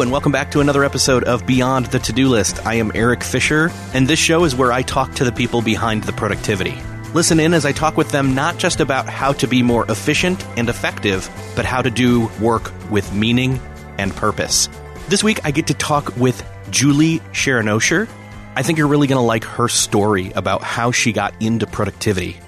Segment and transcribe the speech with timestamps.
[0.00, 2.64] And welcome back to another episode of Beyond the To Do List.
[2.64, 6.04] I am Erik Fisher, and this show is where I talk to the people behind
[6.04, 6.80] the productivity.
[7.14, 10.46] Listen in as I talk with them not just about how to be more efficient
[10.56, 13.60] and effective, but how to do work with meaning
[13.98, 14.68] and purpose.
[15.08, 18.08] This week, I get to talk with Julie Sheranosher.
[18.54, 22.38] I think you're really going to like her story about how she got into productivity.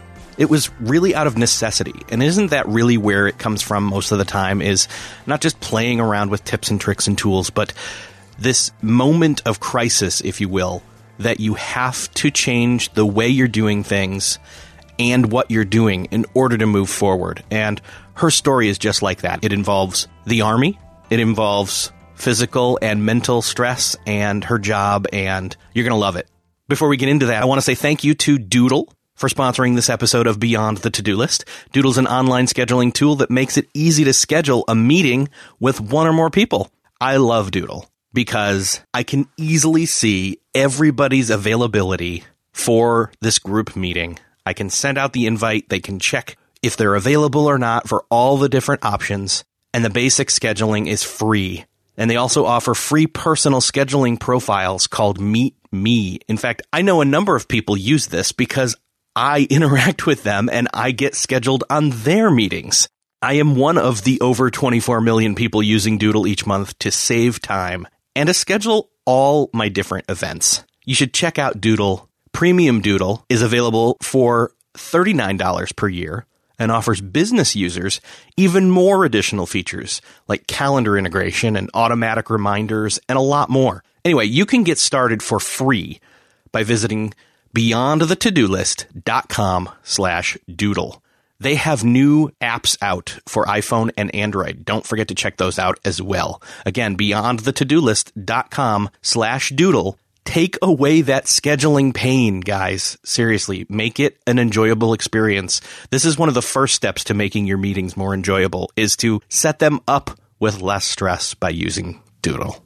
[0.41, 2.01] It was really out of necessity.
[2.09, 4.89] And isn't that really where it comes from most of the time is
[5.27, 7.75] not just playing around with tips and tricks and tools, but
[8.39, 10.83] this moment of crisis, if you will,
[11.19, 14.39] that you have to change the way you're doing things
[14.99, 17.45] and what you're doing in order to move forward.
[17.51, 17.79] And
[18.15, 19.45] her story is just like that.
[19.45, 20.79] It involves the army.
[21.11, 26.29] It involves physical and mental stress and her job and you're going to love it.
[26.67, 29.77] Before we get into that, I want to say thank you to Doodle for sponsoring
[29.77, 31.45] this episode of Beyond the To Do List.
[31.73, 35.29] Doodle's an online scheduling tool that makes it easy to schedule a meeting
[35.61, 36.71] with one or more people.
[37.03, 44.19] I love Doodle because I can easily see everybody's availability for this group meeting.
[44.47, 45.69] I can send out the invite.
[45.69, 49.45] They can check if they're available or not for all the different options.
[49.75, 51.67] And the basic scheduling is free.
[51.99, 56.21] And they also offer free personal scheduling profiles called Meet Me.
[56.27, 58.77] In fact, I know a number of people use this because
[59.21, 62.89] I interact with them and I get scheduled on their meetings.
[63.21, 67.43] I am one of the over 24 million people using Doodle each month to save
[67.43, 67.87] time
[68.17, 70.65] and to schedule all my different events.
[70.87, 72.09] You should check out Doodle.
[72.33, 76.25] Premium Doodle is available for $39 per year
[76.59, 78.01] and offers business users
[78.39, 83.85] even more additional features like calendar integration and automatic reminders and a lot more.
[84.03, 86.01] Anyway, you can get started for free
[86.53, 87.13] by visiting
[87.55, 91.03] beyondthetodolist.com slash doodle.
[91.41, 94.67] They have new apps out for iPhone and Android.
[94.67, 96.43] Don't forget to check those out as well.
[96.67, 99.99] Again, beyondthetodolist.com slash doodle.
[100.27, 102.99] Take away that scheduling pain, guys.
[103.05, 105.63] Seriously, make it an enjoyable experience.
[105.91, 109.23] This is one of the first steps to making your meetings more enjoyable is to
[109.31, 112.63] set them up with less stress by using Doodle.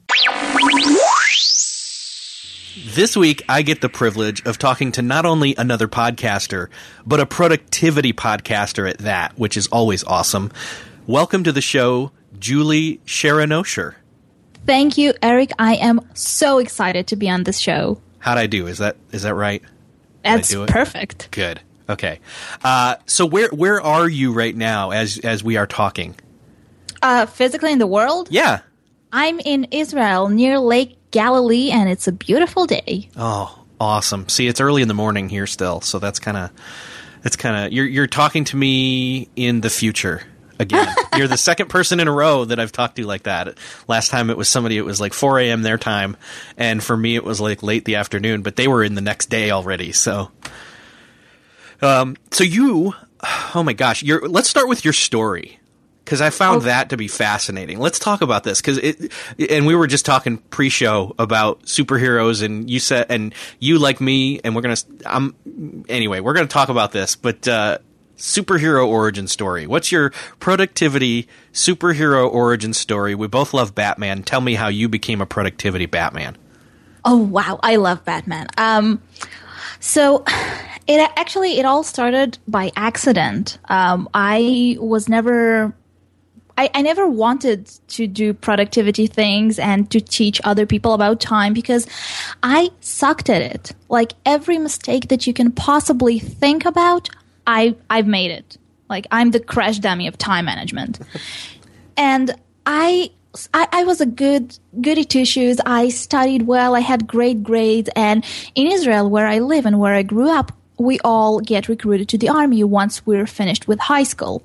[2.77, 6.67] This week, I get the privilege of talking to not only another podcaster,
[7.05, 10.51] but a productivity podcaster at that, which is always awesome.
[11.07, 13.95] Welcome to the show, Julie Sheranosher.
[14.65, 15.51] Thank you, Erik.
[15.57, 18.01] I am so excited to be on this show.
[18.19, 18.67] How'd I do?
[18.67, 19.63] Is that is that right?
[20.23, 21.29] That's perfect.
[21.31, 21.61] Good.
[21.87, 22.19] Okay.
[22.61, 26.15] Uh, so where where are you right now as as we are talking?
[27.01, 28.61] Uh, physically in the world, Yeah.
[29.13, 33.07] I'm in Israel near Lake Galilee, and it's a beautiful day.
[33.15, 34.27] Oh, awesome.
[34.27, 36.51] See, it's early in the morning here still, so that's kind of
[37.21, 40.23] that's kind of you're you're talking to me in the future
[40.59, 40.93] again.
[41.17, 43.57] you're the second person in a row that I've talked to like that.
[43.87, 44.77] Last time it was somebody.
[44.77, 45.61] It was like 4 a.m.
[45.61, 46.17] their time,
[46.57, 48.41] and for me it was like late the afternoon.
[48.41, 49.93] But they were in the next day already.
[49.93, 50.31] So,
[51.81, 52.93] um, so you,
[53.55, 54.27] oh my gosh, you're.
[54.27, 55.61] Let's start with your story
[56.05, 57.79] because I found that to be fascinating.
[57.79, 59.11] Let's talk about this because it,
[59.49, 64.39] and we were just talking pre-show about superheroes, and you said, and you like me,
[64.43, 65.35] and we're gonna, I'm
[65.89, 67.15] anyway, we're gonna talk about this.
[67.15, 67.79] But uh,
[68.17, 69.67] superhero origin story.
[69.67, 73.15] What's your productivity superhero origin story?
[73.15, 74.23] We both love Batman.
[74.23, 76.37] Tell me how you became a productivity Batman.
[77.03, 78.47] Oh wow, I love Batman.
[78.57, 79.01] Um,
[79.79, 80.23] so
[80.87, 83.57] it actually it all started by accident.
[83.65, 85.73] Um, I was never.
[86.57, 91.53] I, I never wanted to do productivity things and to teach other people about time
[91.53, 91.87] because
[92.43, 93.73] I sucked at it.
[93.89, 97.09] Like every mistake that you can possibly think about,
[97.45, 98.57] I I've made it.
[98.89, 100.99] Like I'm the crash dummy of time management.
[101.97, 102.33] and
[102.65, 103.11] I,
[103.53, 105.59] I I was a good goody two shoes.
[105.65, 106.75] I studied well.
[106.75, 107.89] I had great grades.
[107.95, 108.23] And
[108.55, 112.17] in Israel, where I live and where I grew up, we all get recruited to
[112.17, 114.43] the army once we're finished with high school.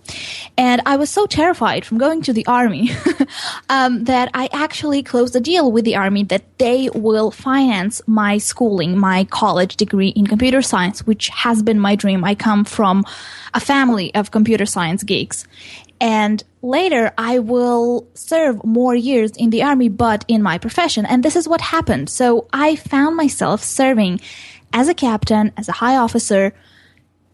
[0.57, 2.91] And I was so terrified from going to the army
[3.69, 8.39] um, that I actually closed a deal with the army that they will finance my
[8.39, 12.25] schooling, my college degree in computer science, which has been my dream.
[12.25, 13.05] I come from
[13.55, 15.47] a family of computer science geeks.
[16.01, 21.05] And later I will serve more years in the army, but in my profession.
[21.05, 22.09] And this is what happened.
[22.09, 24.21] So I found myself serving
[24.73, 26.53] as a captain, as a high officer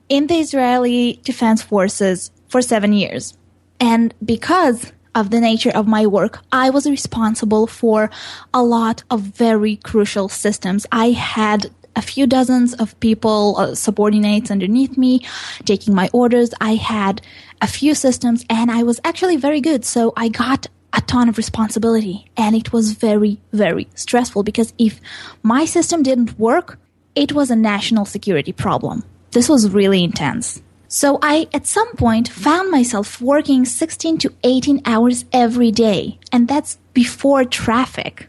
[0.08, 3.36] in the Israeli Defense Forces for seven years.
[3.80, 8.10] And because of the nature of my work, I was responsible for
[8.52, 10.86] a lot of very crucial systems.
[10.92, 15.26] I had a few dozens of people, uh, subordinates underneath me,
[15.64, 16.50] taking my orders.
[16.60, 17.22] I had
[17.62, 19.84] a few systems and I was actually very good.
[19.84, 25.00] So I got a ton of responsibility and it was very, very stressful because if
[25.42, 26.78] my system didn't work,
[27.16, 29.02] it was a national security problem.
[29.32, 30.62] This was really intense.
[30.88, 36.46] So I, at some point, found myself working 16 to 18 hours every day, and
[36.46, 38.28] that's before traffic.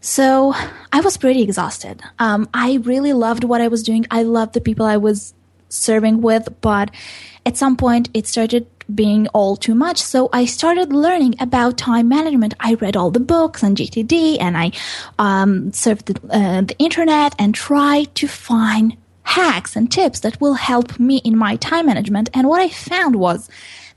[0.00, 0.54] So
[0.92, 2.02] I was pretty exhausted.
[2.18, 4.06] Um, I really loved what I was doing.
[4.10, 5.34] I loved the people I was
[5.68, 6.90] serving with, but
[7.46, 9.98] at some point it started being all too much.
[9.98, 12.54] So I started learning about time management.
[12.60, 14.72] I read all the books on GTD and I
[15.18, 20.54] um, surfed the, uh, the internet and tried to find hacks and tips that will
[20.54, 22.30] help me in my time management.
[22.34, 23.48] And what I found was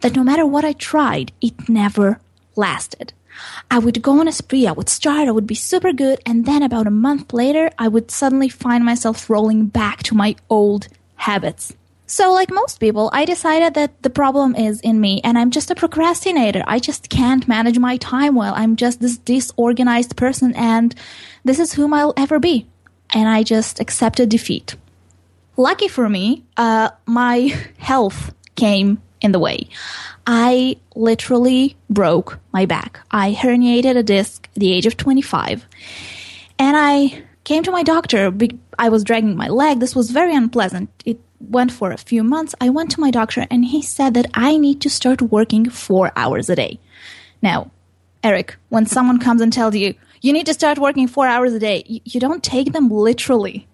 [0.02, 2.20] that no matter what I tried, it never
[2.56, 3.14] lasted.
[3.72, 6.46] I would go on a spree, I would start, I would be super good, and
[6.46, 10.88] then about a month later, I would suddenly find myself rolling back to my old
[11.16, 11.74] habits.
[12.14, 15.72] So, like most people, I decided that the problem is in me and I'm just
[15.72, 16.64] a procrastinator.
[16.68, 18.54] I just can't manage my time well.
[18.56, 20.94] I'm just this disorganized person and
[21.44, 22.68] this is whom I'll ever be.
[23.16, 24.76] And I just accepted defeat.
[25.58, 29.68] Lucky for me, uh, my health came in the way.
[30.28, 33.00] I literally broke my back.
[33.10, 35.66] I herniated a disc at the age of 25.
[36.60, 38.32] And I came to my doctor.
[38.78, 39.80] I was dragging my leg.
[39.80, 40.92] This was very unpleasant.
[41.06, 41.20] It
[41.50, 44.58] went for a few months, I went to my doctor and he said that I
[44.58, 46.80] need to start working four hours a day.
[47.42, 47.72] Now,
[48.24, 51.60] Erik, when someone comes and tells you, you need to start working four hours a
[51.60, 53.68] day, you, you don't take them literally.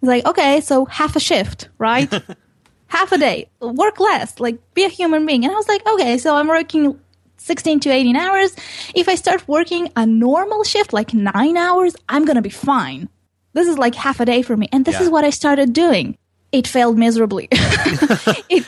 [0.00, 2.12] It's like, okay, so half a shift, right?
[2.88, 5.44] half a day, work less, like be a human being.
[5.44, 7.00] And I was like, okay, so I'm working
[7.38, 8.54] 16 to 18 hours.
[8.94, 13.08] If I start working a normal shift, like nine hours, I'm going to be fine.
[13.54, 14.68] This is like half a day for me.
[14.72, 15.02] And this yeah.
[15.02, 16.16] is what I started doing
[16.52, 17.48] it failed miserably.
[17.52, 18.66] it,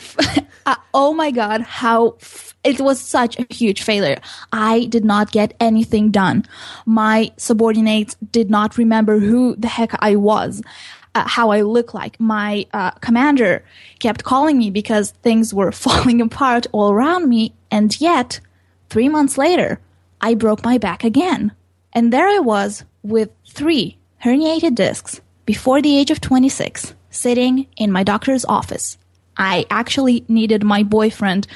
[0.65, 4.19] uh, oh my god, how f- it was such a huge failure.
[4.51, 6.45] I did not get anything done.
[6.85, 10.61] My subordinates did not remember who the heck I was.
[11.13, 12.19] Uh, how I look like.
[12.19, 13.63] My uh, commander
[13.99, 18.41] kept calling me because things were falling apart all around me, and yet,
[18.89, 19.79] three months later,
[20.19, 21.53] I broke my back again.
[21.93, 27.91] And there I was with three herniated discs before the age of 26 sitting in
[27.91, 28.97] my doctor's office.
[29.37, 31.47] I actually needed my boyfriend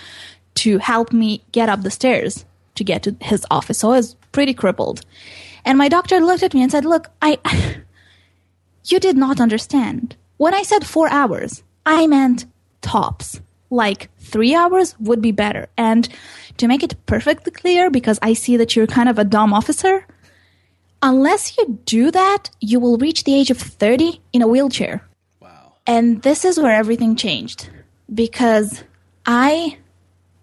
[0.55, 3.79] to help me get up the stairs to get to his office.
[3.79, 5.01] So I was pretty crippled.
[5.65, 7.37] And my doctor looked at me and said, Look, I,
[8.85, 10.15] you did not understand.
[10.37, 12.45] When I said four hours, I meant
[12.81, 13.41] tops.
[13.69, 15.67] Like three hours would be better.
[15.77, 16.09] And
[16.57, 20.07] to make it perfectly clear, because I see that you're kind of a dumb officer,
[21.01, 25.08] unless you do that, you will reach the age of 30 in a wheelchair.
[25.89, 27.67] And this is where everything changed
[28.13, 28.83] because
[29.25, 29.79] I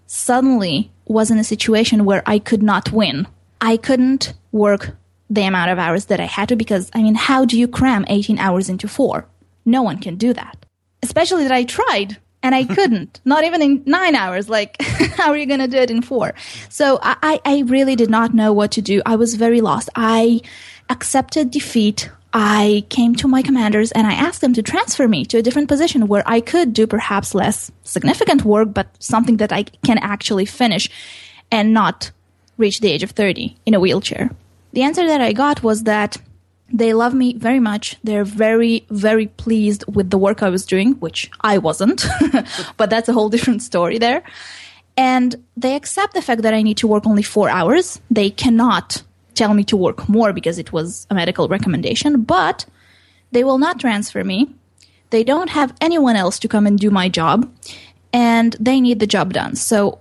[0.08, 3.28] suddenly was in a situation where I could not win.
[3.60, 4.96] I couldn't work
[5.30, 8.04] the amount of hours that I had to because, I mean, how do you cram
[8.08, 9.28] 18 hours into four?
[9.64, 10.66] No one can do that.
[11.00, 14.48] Especially that I tried and I couldn't, not even in nine hours.
[14.48, 16.34] Like, how are you going to do it in four?
[16.70, 19.00] So I, I really did not know what to do.
[19.06, 19.90] I was very lost.
[19.94, 20.40] I
[20.90, 25.38] accepted defeat I came to my commanders and I asked them to transfer me to
[25.38, 29.62] a different position where I could do perhaps less significant work, but something that I
[29.62, 30.90] can actually finish
[31.50, 32.10] and not
[32.58, 34.28] reach the age of 30 in a wheelchair.
[34.72, 36.18] The answer that I got was that
[36.70, 37.96] they love me very much.
[38.04, 42.04] They're very, very pleased with the work I was doing, which I wasn't,
[42.76, 44.22] but that's a whole different story there.
[44.98, 47.98] And they accept the fact that I need to work only four hours.
[48.10, 49.02] They cannot
[49.36, 52.66] tell me to work more because it was a medical recommendation, but
[53.32, 54.48] they will not transfer me.
[55.10, 57.50] They don't have anyone else to come and do my job,
[58.12, 59.54] and they need the job done.
[59.54, 60.00] So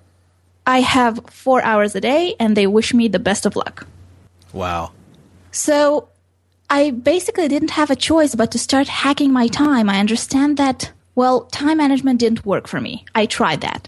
[0.66, 3.86] I have four hours a day, and they wish me the best of luck.
[4.52, 4.92] Wow.
[5.52, 6.10] So
[6.70, 9.90] I basically didn't have a choice but to start hacking my time.
[9.90, 13.06] I understand that, well, time management didn't work for me.
[13.14, 13.88] I tried that.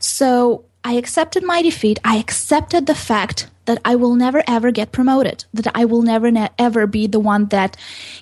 [0.00, 2.00] So I accepted my defeat.
[2.02, 6.30] I accepted the fact that I will never ever get promoted, that I will never
[6.30, 7.76] ne- ever be the one that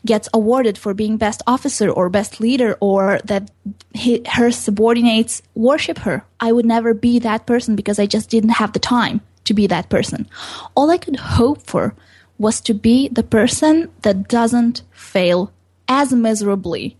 [0.05, 3.53] gets awarded for being best officer or best leader or that
[3.95, 6.25] he, her subordinates worship her.
[6.41, 9.69] I would never be that person because I just didn't have the time to be
[9.69, 10.29] that person.
[10.75, 11.95] All I could hope for
[12.37, 15.53] was to be the person that doesn't fail
[15.87, 16.97] as miserably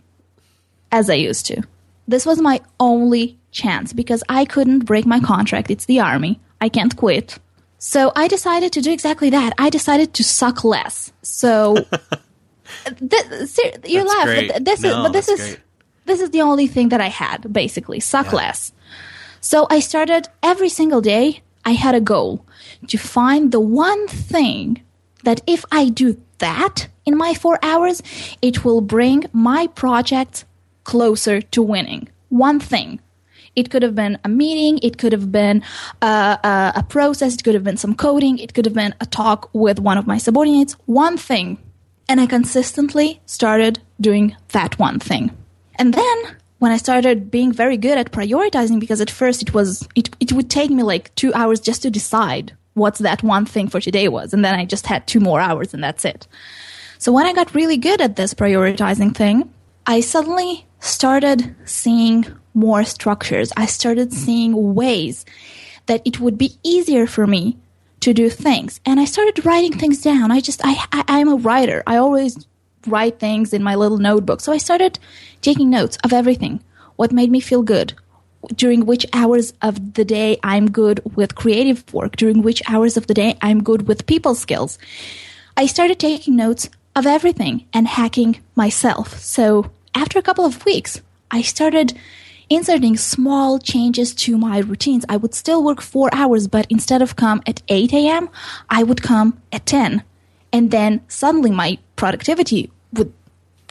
[0.93, 1.61] as I used to.
[2.07, 5.71] This was my only chance because I couldn't break my contract.
[5.71, 6.33] It's the army.
[6.65, 7.37] I can't quit.
[7.79, 9.51] So I decided to do exactly that.
[9.65, 11.11] I decided to suck less.
[11.21, 11.53] So
[13.11, 14.51] th- ser- you That's laugh, great.
[14.53, 15.59] but this No, is but this is great.
[16.05, 18.35] this is the only thing that I had basically suck Yeah.
[18.41, 18.71] less.
[19.41, 21.41] So I started every single day.
[21.65, 22.45] I had a goal
[22.87, 24.81] to find the one thing
[25.23, 28.01] that if I do that in my four hours,
[28.41, 30.45] it will bring my project
[30.83, 32.07] closer to winning.
[32.29, 32.99] One thing.
[33.57, 34.79] It could have been a meeting.
[34.83, 35.63] It could have been
[36.03, 37.33] a, a process.
[37.33, 38.37] It could have been some coding.
[38.37, 40.73] It could have been a talk with one of my subordinates.
[40.85, 41.57] One thing.
[42.07, 45.35] And I consistently started doing that one thing.
[45.79, 46.17] And then
[46.59, 50.31] when I started being very good at prioritizing, because at first it was, it, it
[50.33, 54.07] would take me like two hours just to decide what's that one thing for today
[54.07, 54.33] was.
[54.33, 56.27] And then I just had two more hours and that's it.
[56.99, 59.51] So when I got really good at this prioritizing thing,
[59.87, 62.25] I suddenly started seeing
[62.57, 63.53] more structures.
[63.55, 65.25] I started seeing ways
[65.85, 67.55] that it would be easier for me
[67.99, 68.81] to do things.
[68.85, 70.31] And I started writing things down.
[70.31, 71.83] I just, I, I, I'm a writer.
[71.85, 72.47] I always
[72.87, 74.41] write things in my little notebook.
[74.41, 74.97] So I started
[75.41, 76.59] taking notes of everything.
[76.95, 77.93] What made me feel good?
[78.55, 82.15] During which hours of the day I'm good with creative work?
[82.15, 84.79] During which hours of the day I'm good with people skills?
[85.55, 89.19] I started taking notes of everything and hacking myself.
[89.19, 91.97] So after a couple of weeks, I started
[92.49, 95.05] inserting small changes to my routines.
[95.09, 98.29] I would still work four hours, but instead of come at 8 a.m.,
[98.69, 100.03] I would come at 10.
[100.53, 103.13] And then suddenly my productivity would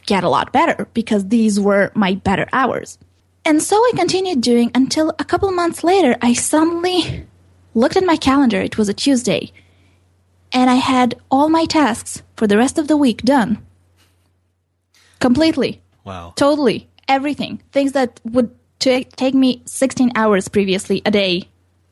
[0.05, 2.97] get a lot better because these were my better hours.
[3.45, 7.25] And so I continued doing until a couple months later, I suddenly
[7.73, 8.59] looked at my calendar.
[8.61, 9.51] It was a Tuesday.
[10.51, 13.65] And I had all my tasks for the rest of the week done.
[15.19, 15.81] Completely.
[16.03, 16.33] Wow.
[16.35, 16.89] Totally.
[17.07, 17.61] Everything.
[17.71, 21.47] Things that would ta take me 16 hours previously a day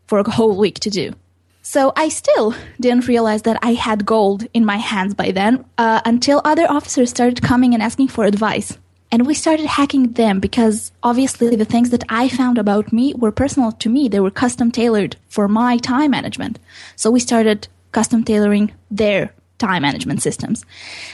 [0.08, 1.14] for a whole week to do.
[1.62, 6.00] So I still didn't realize that I had gold in my hands by then uh,
[6.06, 8.78] until other officers started coming and asking for advice.
[9.12, 13.32] And we started hacking them because obviously the things that I found about me were
[13.32, 14.08] personal to me.
[14.08, 16.60] They were custom tailored for my time management.
[16.96, 20.66] So we started custom tailoring their time management systems.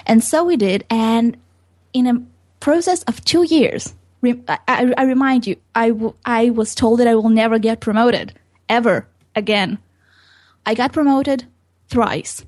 [0.06, 0.84] And so we did.
[0.90, 1.38] And
[1.94, 2.22] in a
[2.60, 7.00] process of two years, re- I, I, I remind you, I, w- I was told
[7.00, 8.34] that I will never get promoted
[8.70, 9.80] ever again.
[10.66, 11.46] I got promoted
[11.90, 12.46] thrice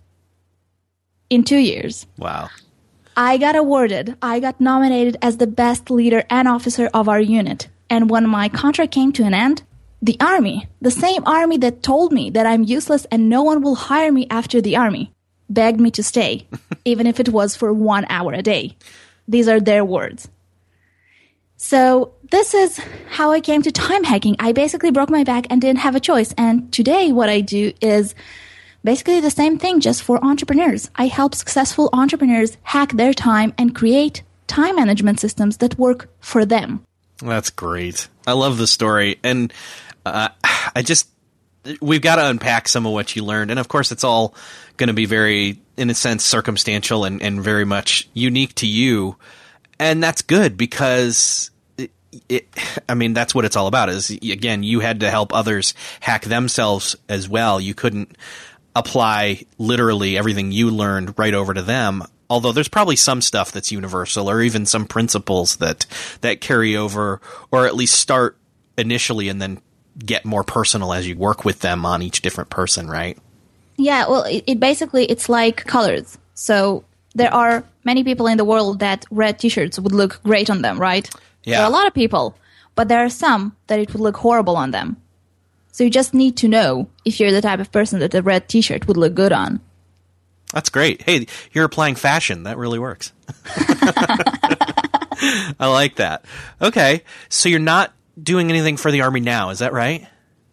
[1.30, 2.06] in two years.
[2.18, 2.50] Wow.
[3.16, 7.68] I got awarded, I got nominated as the best leader and officer of our unit.
[7.90, 9.64] And when my contract came to an end,
[10.02, 13.76] the army, the same army that told me that I'm useless and no one will
[13.76, 15.14] hire me after the army,
[15.50, 16.48] begged me to stay,
[16.86, 18.76] even if it was for one hour a day.
[19.28, 20.28] These are their words.
[21.64, 22.78] So this is
[23.08, 24.36] how I came to time hacking.
[24.38, 26.34] I basically broke my back and didn't have a choice.
[26.38, 28.16] And today what I do is
[28.84, 30.92] basically the same thing just for entrepreneurs.
[30.98, 36.44] I help successful entrepreneurs hack their time and create time management systems that work for
[36.44, 36.84] them.
[37.20, 38.10] That's great.
[38.28, 39.22] I love the story.
[39.24, 39.54] And
[40.06, 40.30] uh,
[40.76, 41.08] I just,
[41.82, 43.52] we've got to unpack some of what you learned.
[43.52, 44.36] And of course, it's all
[44.76, 49.16] going to be very, in a sense, circumstantial and, and very much unique to you.
[49.80, 51.52] And that's good because
[52.30, 52.48] it,
[52.88, 56.26] I mean, that's what it's all about is again, you had to help others hack
[56.26, 57.60] themselves as well.
[57.60, 58.18] You couldn't
[58.76, 62.04] apply literally everything you learned right over to them.
[62.30, 65.86] Although there's probably some stuff that's universal or even some principles that
[66.22, 68.38] that carry over or at least start
[68.78, 69.62] initially and then
[70.04, 73.18] get more personal as you work with them on each different person, right?
[73.78, 76.18] Yeah, well, it, it basically it's like colors.
[76.34, 80.62] So there are many people in the world that red t-shirts would look great on
[80.62, 81.08] them, right?
[81.44, 81.58] Yeah.
[81.58, 82.38] There are a lot of people,
[82.76, 84.98] but there are some that it would look horrible on them.
[85.72, 88.48] So you just need to know if you're the type of person that a red
[88.48, 89.60] t-shirt would look good on.
[90.54, 91.02] That's great.
[91.02, 92.44] Hey, you're applying fashion.
[92.44, 93.12] That really works.
[95.60, 96.26] I like that.
[96.62, 97.04] Okay.
[97.30, 100.08] So you're not doing anything for the army now, is that right?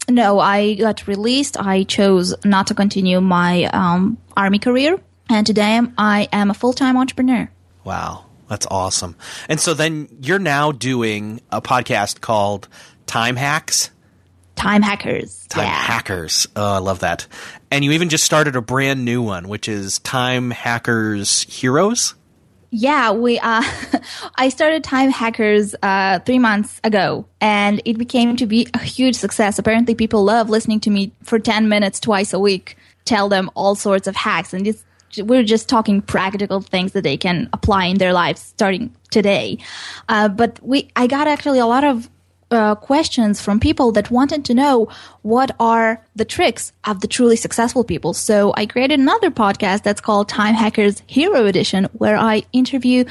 [0.09, 1.61] No, I got released.
[1.61, 6.73] I chose not to continue my um, army career, and today I am a full
[6.73, 7.51] time entrepreneur.
[7.85, 8.25] Wow.
[8.51, 9.15] That's awesome.
[9.49, 12.67] And so then you're now doing a podcast called
[13.07, 13.91] Time Hacks.
[14.57, 15.47] Time hackers.
[15.47, 15.71] Time yeah.
[15.71, 16.49] Hackers.
[16.57, 17.29] Oh, I love that.
[17.71, 22.15] And you even just started a brand new one, which is Time Hackers Heroes.
[22.71, 23.39] Yeah, we.
[23.39, 23.63] Uh,
[24.35, 29.15] I started Time Hackers uh, three months ago, and it became to be a huge
[29.15, 29.61] success.
[29.61, 33.77] Apparently, people love listening to me for ten minutes twice a week, tell them all
[33.77, 34.85] sorts of hacks, and it's,
[35.19, 39.59] we're just talking practical things that they can apply in their lives starting today.
[40.09, 42.09] Uh, but we, I got actually a lot of
[42.51, 44.89] uh, questions from people that wanted to know
[45.23, 48.13] what are the tricks of the truly successful people.
[48.13, 53.05] So I created another podcast that's called Time Hackers Hero Edition, where I interview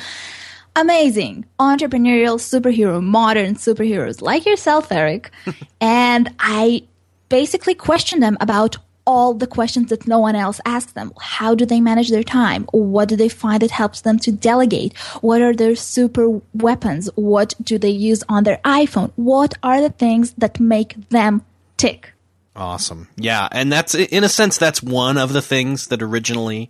[0.76, 5.32] amazing entrepreneurial superhero, modern superheroes like yourself, Erik.
[5.82, 6.84] and I
[7.30, 8.78] basically question them about
[9.10, 11.12] all the questions that no one else asks them.
[11.20, 12.66] How do they manage their time?
[12.72, 14.96] What do they find that helps them to delegate?
[15.22, 17.10] What are their super weapons?
[17.16, 19.12] What do they use on their iPhone?
[19.16, 21.42] What are the things that make them
[21.76, 22.14] tick?
[22.56, 23.08] Awesome.
[23.16, 23.48] Yeah.
[23.52, 26.70] And that's, in a sense, that's one of the things that originally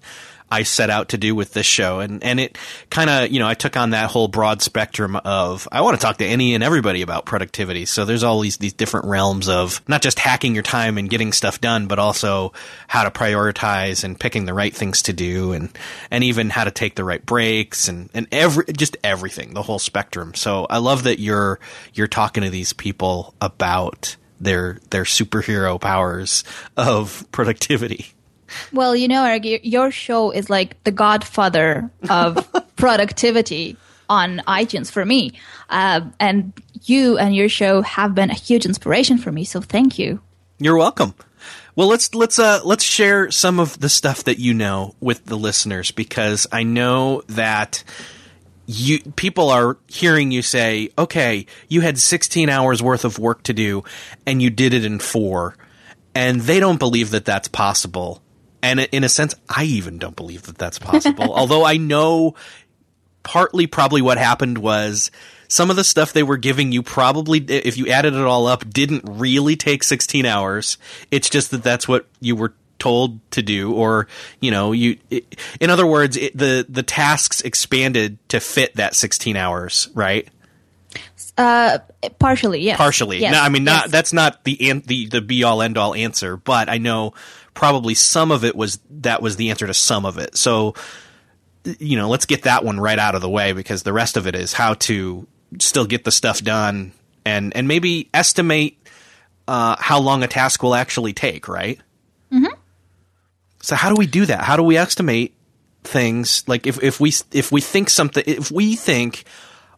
[0.51, 2.00] I set out to do with this show.
[2.00, 2.58] And, and it
[2.89, 6.01] kind of, you know, I took on that whole broad spectrum of, I want to
[6.01, 7.86] talk to any and everybody about productivity.
[7.86, 11.32] So there's all these, these different realms of not just hacking your time and getting
[11.34, 12.53] stuff done, but also
[12.88, 15.70] how to prioritize and picking the right things to do and,
[16.10, 19.79] and even how to take the right breaks and, and every, just everything, the whole
[19.79, 20.33] spectrum.
[20.33, 21.59] So I love that you're,
[21.94, 26.44] you're talking to these people about their, their superhero powers
[26.77, 28.14] of productivity.
[28.74, 33.77] Well, you know, Erik, your show is like the godfather of productivity
[34.09, 35.33] on iTunes for me.
[35.70, 39.44] Uh, and you and your show have been a huge inspiration for me.
[39.44, 40.22] So thank you.
[40.57, 41.14] You're welcome.
[41.75, 45.38] Well, let's let's uh let's share some of the stuff that you know with the
[45.38, 47.83] listeners because I know that
[48.66, 53.53] you people are hearing you say, "Okay, you had 16 hours worth of work to
[53.53, 53.83] do
[54.25, 55.55] and you did it in 4."
[56.14, 58.22] And they don't believe that that's possible.
[58.61, 61.33] And in a sense, I even don't believe that that's possible.
[61.33, 62.35] Although I know
[63.24, 65.11] partly probably what happened was
[65.48, 68.69] some of the stuff they were giving you probably, if you added it all up,
[68.69, 70.77] didn't really take 16 hours.
[71.11, 74.07] It's just that that's what you were told to do or
[74.39, 78.95] you know you it, in other words it, the the tasks expanded to fit that
[78.95, 80.29] 16 hours right
[81.37, 81.79] uh
[82.19, 83.33] partially yes partially yes.
[83.33, 83.91] no i mean not yes.
[83.91, 87.13] that's not the the the be all end all answer but i know
[87.53, 90.74] probably some of it was that was the answer to some of it so
[91.79, 94.27] you know let's get that one right out of the way because the rest of
[94.27, 95.27] it is how to
[95.59, 96.92] still get the stuff done
[97.25, 98.75] and and maybe estimate
[99.48, 101.79] uh, how long a task will actually take right
[102.31, 102.53] mm-hmm.
[103.62, 104.42] So how do we do that?
[104.42, 105.35] How do we estimate
[105.83, 109.24] things like if, if we if we think something if we think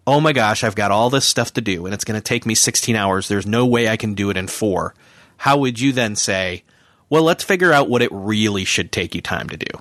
[0.07, 2.43] oh my gosh I've got all this stuff to do and it's going to take
[2.43, 4.95] me 16 hours there's no way I can do it in 4
[5.37, 6.63] how would you then say
[7.11, 9.79] well let's figure out what it really should take you time to do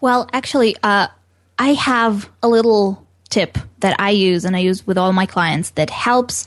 [0.00, 1.06] well actually uh,
[1.58, 5.70] I have a little tip that I use and I use with all my clients
[5.70, 6.46] that helps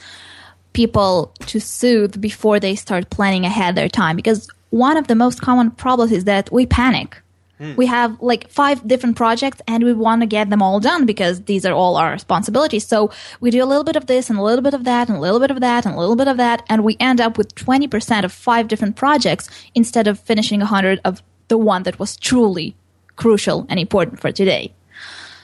[0.73, 5.41] people to soothe before they start planning ahead their time because one of the most
[5.41, 7.17] common problems is that we panic.
[7.59, 7.75] Mm.
[7.75, 11.43] We have like five different projects and we want to get them all done because
[11.43, 12.87] these are all our responsibilities.
[12.87, 15.17] So we do a little bit of this and a little bit of that and
[15.17, 16.63] a little bit of that and a little bit of that.
[16.69, 21.21] And we end up with 20% of five different projects instead of finishing 100 of
[21.49, 22.75] the one that was truly
[23.17, 24.73] crucial and important for today.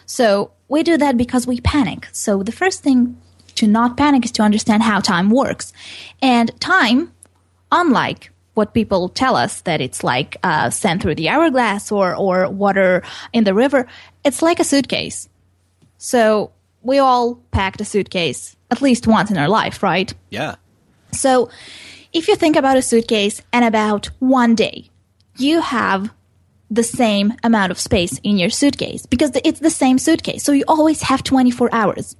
[0.06, 2.08] So we do that because we panic.
[2.14, 3.18] So the first thing
[3.56, 5.74] to not panic is to understand how time works.
[6.22, 7.12] And time,
[7.72, 12.50] unlike what people tell us that it's like uh, sand through the hourglass or or
[12.50, 13.88] water in the river.
[14.24, 15.30] It's like a suitcase.
[15.98, 20.14] So we all packed a suitcase at least once in our life, right?
[20.30, 20.56] Yeah.
[21.12, 21.50] So
[22.14, 24.90] if you think about a suitcase and about one day,
[25.38, 26.12] you have
[26.72, 30.44] the same amount of space in your suitcase because it's the same suitcase.
[30.44, 32.16] So you always have 24 hours.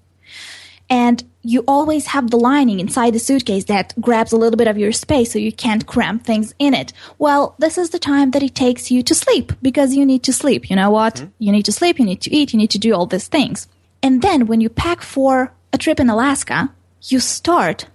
[0.90, 4.80] And you always have the lining inside the suitcase that grabs a little bit of
[4.80, 6.92] your space so you can't cram things in it.
[7.20, 10.34] Well, this is the time that it takes you to sleep because you need to
[10.34, 10.72] sleep.
[10.72, 11.16] You know what?
[11.16, 11.30] Mm-hmm.
[11.38, 13.68] You need to sleep, you need to eat, you need to do all these things.
[14.02, 17.86] And then when you pack for a trip in Alaska, you start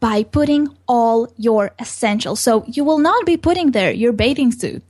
[0.00, 2.40] by putting all your essentials.
[2.40, 4.82] So you will not be putting there your bathing suit.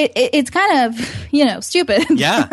[0.00, 2.04] It, it, it's kind of, you know, stupid.
[2.10, 2.48] Yeah.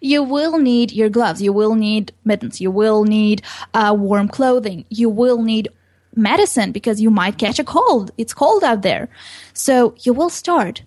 [0.00, 1.40] you will need your gloves.
[1.40, 2.60] You will need mittens.
[2.60, 3.42] You will need
[3.74, 4.84] uh, warm clothing.
[4.88, 5.68] You will need
[6.14, 8.10] medicine because you might catch a cold.
[8.18, 9.08] It's cold out there.
[9.52, 10.82] So you will start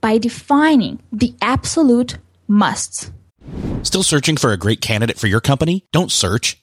[0.00, 3.12] by defining the absolute musts.
[3.82, 5.84] Still searching for a great candidate for your company?
[5.92, 6.62] Don't search,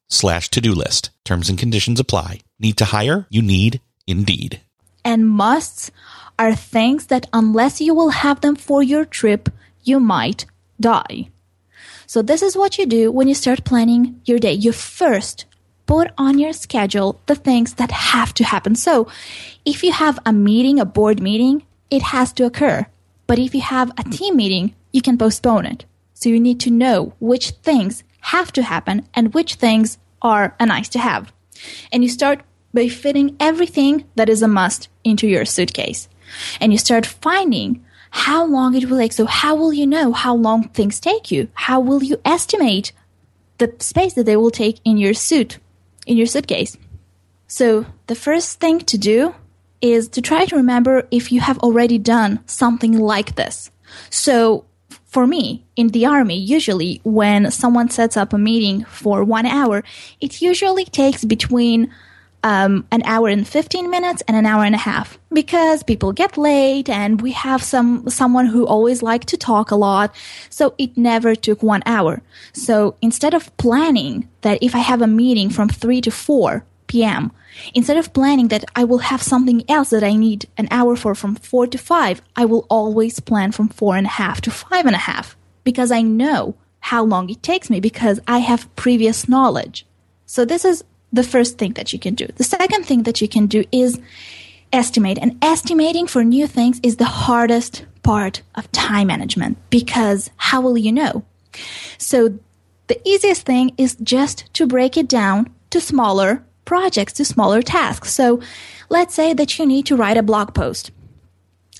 [0.11, 1.09] slash to-do list.
[1.25, 2.41] Terms and conditions apply.
[2.59, 3.25] Need to hire?
[3.29, 4.61] You need Indeed.
[5.03, 5.91] And musts
[6.37, 9.49] are things that unless you will have them for your trip,
[9.83, 10.45] you might
[10.79, 11.29] die.
[12.07, 14.53] So this is what you do when you start planning your day.
[14.53, 15.45] You first
[15.85, 18.75] put on your schedule the things that have to happen.
[18.75, 19.07] So
[19.65, 22.85] if you have a meeting, a board meeting, it has to occur.
[23.27, 25.85] But if you have a team meeting, you can postpone it.
[26.13, 30.65] So you need to know which things have to happen and which things are a
[30.65, 31.33] nice to have.
[31.91, 32.41] And you start
[32.73, 36.07] by fitting everything that is a must into your suitcase.
[36.59, 39.13] And you start finding how long it will take.
[39.13, 41.49] So how will you know how long things take you?
[41.53, 42.91] How will you estimate
[43.57, 45.59] the space that they will take in your suit,
[46.05, 46.77] in your suitcase?
[47.47, 49.35] So the first thing to do
[49.81, 53.71] is to try to remember if you have already done something like this.
[54.09, 54.65] So
[55.11, 59.83] for me, in the army, usually when someone sets up a meeting for one hour,
[60.21, 61.93] it usually takes between
[62.43, 66.37] um, an hour and 15 minutes and an hour and a half because people get
[66.37, 70.15] late and we have some someone who always like to talk a lot.
[70.49, 72.21] So it never took one hour.
[72.53, 77.31] So instead of planning that if i have a meeting from 3 to 4 p.m
[77.73, 81.15] Instead of planning that I will have something else that I need an hour for
[81.15, 84.85] from four to five, I will always plan from four and a half to five
[84.85, 89.29] and a half because I know how long it takes me because I have previous
[89.29, 89.85] knowledge.
[90.25, 90.83] So this is
[91.13, 92.27] the first thing that you can do.
[92.35, 93.99] The second thing that you can do is
[94.73, 95.17] estimate.
[95.21, 100.77] And estimating for new things is the hardest part of time management because how will
[100.77, 101.23] you know?
[101.97, 102.39] So
[102.87, 108.13] the easiest thing is just to break it down to smaller projects to smaller tasks.
[108.13, 108.41] So
[108.89, 110.91] let's say that you need to write a blog post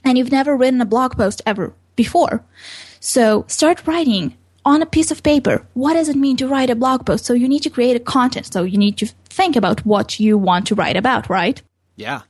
[0.04, 2.44] and you've never written a blog post ever before.
[3.00, 5.66] So start writing on a piece of paper.
[5.74, 7.26] What does it mean to write a blog post?
[7.26, 8.52] So you need to create a content.
[8.52, 11.62] So you need to think about what you want to write about, right?
[11.96, 12.22] Yeah.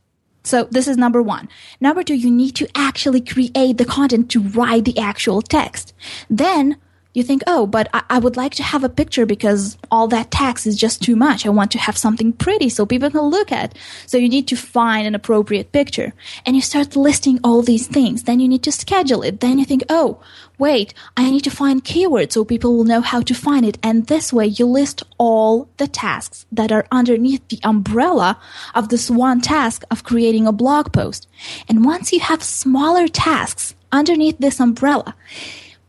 [0.44, 1.50] So this is number one.
[1.80, 5.94] Number two, you need to actually create the content to write the actual text.
[6.30, 6.78] Then
[7.13, 10.32] you think, oh, but I, I, would like to have a picture because all that
[10.32, 11.45] text is just too much.
[11.45, 13.78] I want to have something pretty so people can look at.
[14.06, 16.13] So you need to find an appropriate picture.
[16.45, 18.24] And you start listing all these things.
[18.24, 19.41] Then you need to schedule it.
[19.41, 20.21] Then you think, oh,
[20.58, 23.78] wait, I need to find keywords so people will know how to find it.
[23.84, 28.39] And this way you list all the tasks that are underneath the umbrella
[28.74, 31.28] of this one task of creating a blog post.
[31.67, 35.15] And once you have smaller tasks underneath this umbrella,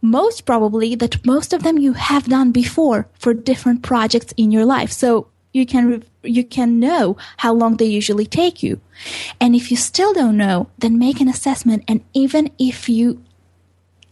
[0.02, 4.66] most probably that most of them you have done before for different projects in your
[4.66, 4.92] life.
[4.92, 8.80] So you can you can know how long they usually take you.
[9.40, 13.22] And if you still don't know, then make an assessment and even if you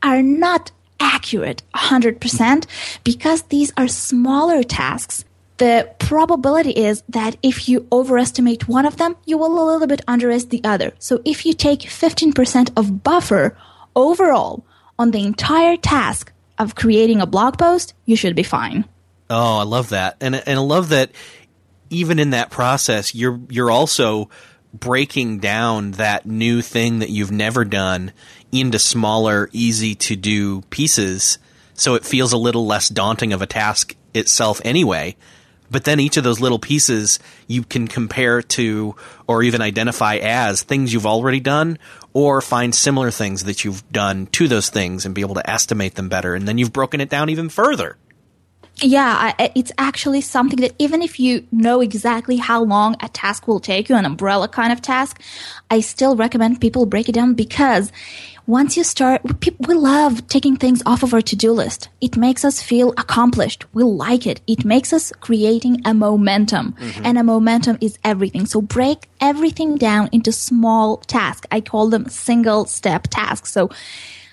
[0.03, 2.66] are not accurate 100%
[3.05, 5.24] because these are smaller tasks,
[5.57, 10.00] the probability is that if you overestimate one of them, you will a little bit
[10.09, 10.92] underestimate the other.
[10.98, 13.57] So if you take 15% of buffer
[13.94, 14.64] overall
[15.01, 18.85] on the entire task of creating a blog post, you should be fine.
[19.31, 20.19] Oh, I love that.
[20.21, 21.11] And and I love that
[21.89, 24.29] even in that process, you're you're also
[24.75, 28.13] breaking down that new thing that you've never done
[28.53, 31.39] into smaller, easy to do pieces
[31.73, 35.17] so it feels a little less daunting of a task itself anyway.
[35.71, 40.63] But then each of those little pieces you can compare to or even identify as
[40.63, 41.79] things you've already done
[42.12, 45.94] or find similar things that you've done to those things and be able to estimate
[45.94, 46.35] them better.
[46.35, 47.96] And then you've broken it down even further.
[48.83, 53.61] Yeah, it's actually something that even if you know exactly how long a task will
[53.61, 55.20] take you, an umbrella kind of task,
[55.70, 57.92] I still recommend people break it down because
[58.51, 59.23] once you start,
[59.69, 61.89] we love taking things off of our to-do list.
[62.01, 63.65] It makes us feel accomplished.
[63.73, 64.41] We like it.
[64.49, 67.07] It makes us creating a momentum mm-hmm.
[67.07, 68.47] and a momentum is everything.
[68.47, 71.47] So break everything down into small tasks.
[71.53, 73.53] I call them single step tasks.
[73.53, 73.71] So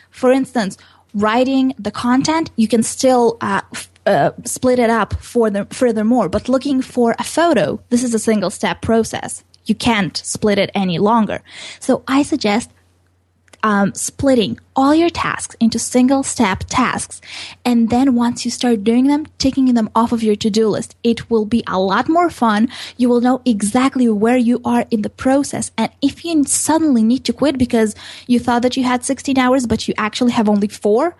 [0.10, 0.80] for instance,
[1.14, 3.62] writing the content, you can still, uh,
[4.08, 8.20] uh, split it up for the, furthermore, but looking for a photo, this is a
[8.20, 9.44] single step process.
[9.66, 11.44] You can't split it any longer.
[11.80, 12.72] So I suggest
[13.68, 17.20] um, splitting all your tasks into single step tasks.
[17.66, 20.96] And then once you start doing them, taking them off of your to do list,
[21.04, 22.70] it will be a lot more fun.
[22.96, 25.72] You will know exactly where you are in the process.
[25.78, 27.94] And if you suddenly need to quit because
[28.26, 31.18] you thought that you had 16 hours, but you actually have only four,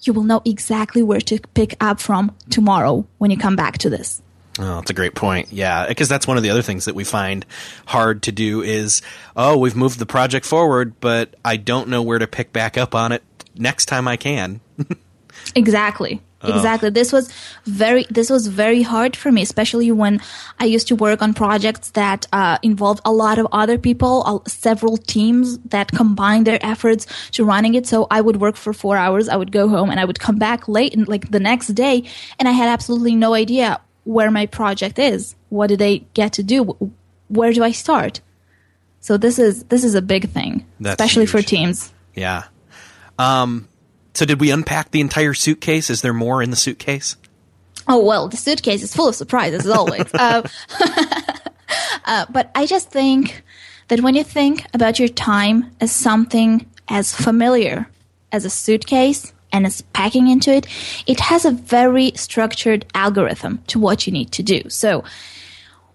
[0.00, 3.90] you will know exactly where to pick up from tomorrow when you come back to
[3.90, 4.22] this.
[4.58, 5.52] Oh, that's a great point.
[5.52, 7.46] Yeah, because that's one of the other things that we find
[7.86, 9.00] hard to do is,
[9.34, 12.94] oh, we've moved the project forward, but I don't know where to pick back up
[12.94, 13.22] on it
[13.54, 14.60] next time I can.
[15.56, 16.20] exactly.
[16.44, 16.56] Oh.
[16.56, 16.90] Exactly.
[16.90, 17.32] This was
[17.64, 20.20] very this was very hard for me, especially when
[20.58, 24.48] I used to work on projects that uh, involved a lot of other people, uh,
[24.48, 27.86] several teams that combined their efforts to running it.
[27.86, 30.36] So I would work for four hours, I would go home, and I would come
[30.36, 32.04] back late, and like the next day,
[32.40, 35.34] and I had absolutely no idea where my project is.
[35.48, 36.92] What do they get to do?
[37.28, 38.20] Where do I start?
[39.00, 41.30] So this is this is a big thing, That's especially huge.
[41.30, 41.92] for teams.
[42.14, 42.44] Yeah.
[43.18, 43.68] Um,
[44.14, 45.90] so did we unpack the entire suitcase?
[45.90, 47.16] Is there more in the suitcase?
[47.88, 50.04] Oh well, the suitcase is full of surprises as always.
[50.14, 50.42] uh,
[52.04, 53.42] uh, but I just think
[53.88, 57.88] that when you think about your time as something as familiar
[58.30, 60.66] as a suitcase, and is packing into it,
[61.06, 64.62] it has a very structured algorithm to what you need to do.
[64.68, 65.04] So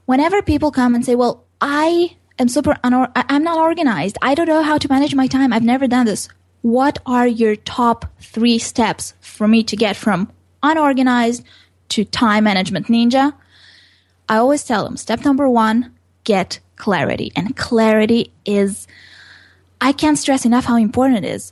[0.06, 4.18] whenever people come and say, well, I am super, unor- I'm not organized.
[4.22, 5.52] I don't know how to manage my time.
[5.52, 6.30] I've never done this.
[6.62, 11.44] What are your top three steps for me to get from unorganized
[11.90, 13.34] to time management ninja?
[14.30, 15.94] I always tell them step number one,
[16.24, 17.32] get clarity.
[17.36, 18.88] And clarity is,
[19.80, 21.52] I can't stress enough how important it is.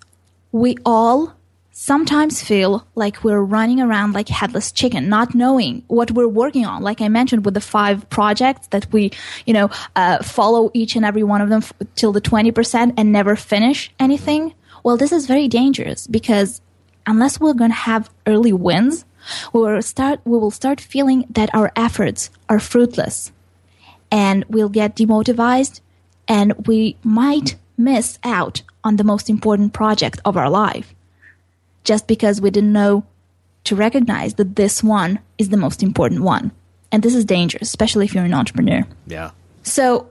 [0.52, 1.34] We all
[1.78, 6.82] sometimes feel like we're running around like headless chicken, not knowing what we're working on.
[6.82, 9.12] Like I mentioned with the five projects that we,
[9.46, 13.12] you know, uh, follow each and every one of them f- till the 20% and
[13.12, 14.54] never finish anything.
[14.84, 16.62] Well, this is very dangerous because
[17.06, 19.04] unless we're going to have early wins,
[19.52, 23.34] we will start, we will start feeling that our efforts are fruitless
[24.10, 25.82] and we'll get demotivated
[26.26, 30.96] and we might miss out on the most important project of our life
[31.86, 33.06] just because we didn't know
[33.64, 36.52] to recognize that this one is the most important one.
[36.92, 38.86] And this is dangerous, especially if you're an entrepreneur.
[39.08, 39.32] Yeah.
[39.64, 40.08] So,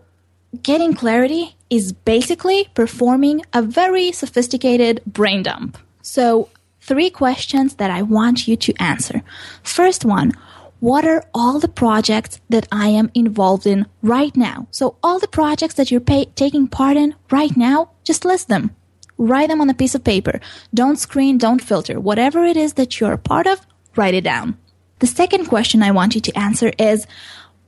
[0.62, 5.78] getting clarity is basically performing a very sophisticated brain dump.
[6.02, 6.48] So,
[6.80, 9.22] three questions that I want you to answer.
[9.62, 10.32] First one,
[10.80, 14.66] what are all the projects that I am involved in right now?
[14.70, 18.74] So, all the projects that you're pay- taking part in right now, just list them.
[19.16, 20.40] Write them on a piece of paper.
[20.72, 22.00] Don't screen, don't filter.
[22.00, 23.60] Whatever it is that you're a part of,
[23.96, 24.58] write it down.
[24.98, 27.06] The second question I want you to answer is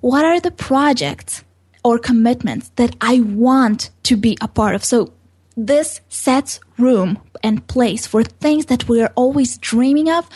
[0.01, 1.45] what are the projects
[1.85, 4.85] or commitments that I want to be a part of?
[4.85, 5.13] So
[5.57, 10.29] this sets room and place for things that we're always dreaming of,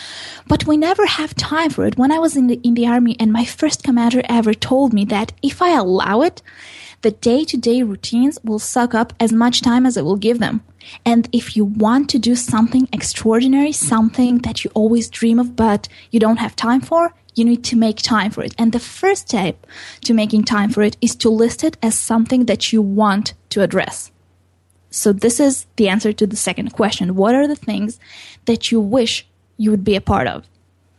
[0.47, 1.99] but we never have time for it.
[1.99, 5.05] When I was in the, in the army and my first commander ever told me
[5.07, 6.41] that if I allow it,
[7.03, 10.39] the day to day routines will suck up as much time as it will give
[10.39, 10.63] them.
[11.05, 15.89] And if you want to do something extraordinary, something that you always dream of but
[16.11, 18.55] you don't have time for, you need to make time for it.
[18.59, 19.67] And the first step
[20.05, 23.63] to making time for it is to list it as something that you want to
[23.63, 24.11] address.
[24.91, 27.15] So this is the answer to the second question.
[27.15, 28.01] What are the things
[28.47, 30.47] that you wish you would be a part of?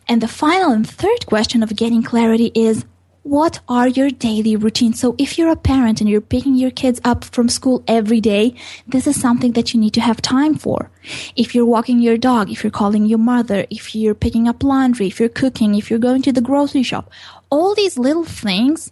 [0.07, 2.85] And the final and third question of getting clarity is
[3.23, 4.99] what are your daily routines?
[4.99, 8.55] So if you're a parent and you're picking your kids up from school every day,
[8.87, 10.89] this is something that you need to have time for.
[11.35, 15.05] If you're walking your dog, if you're calling your mother, if you're picking up laundry,
[15.05, 17.11] if you're cooking, if you're going to the grocery shop,
[17.51, 18.91] all these little things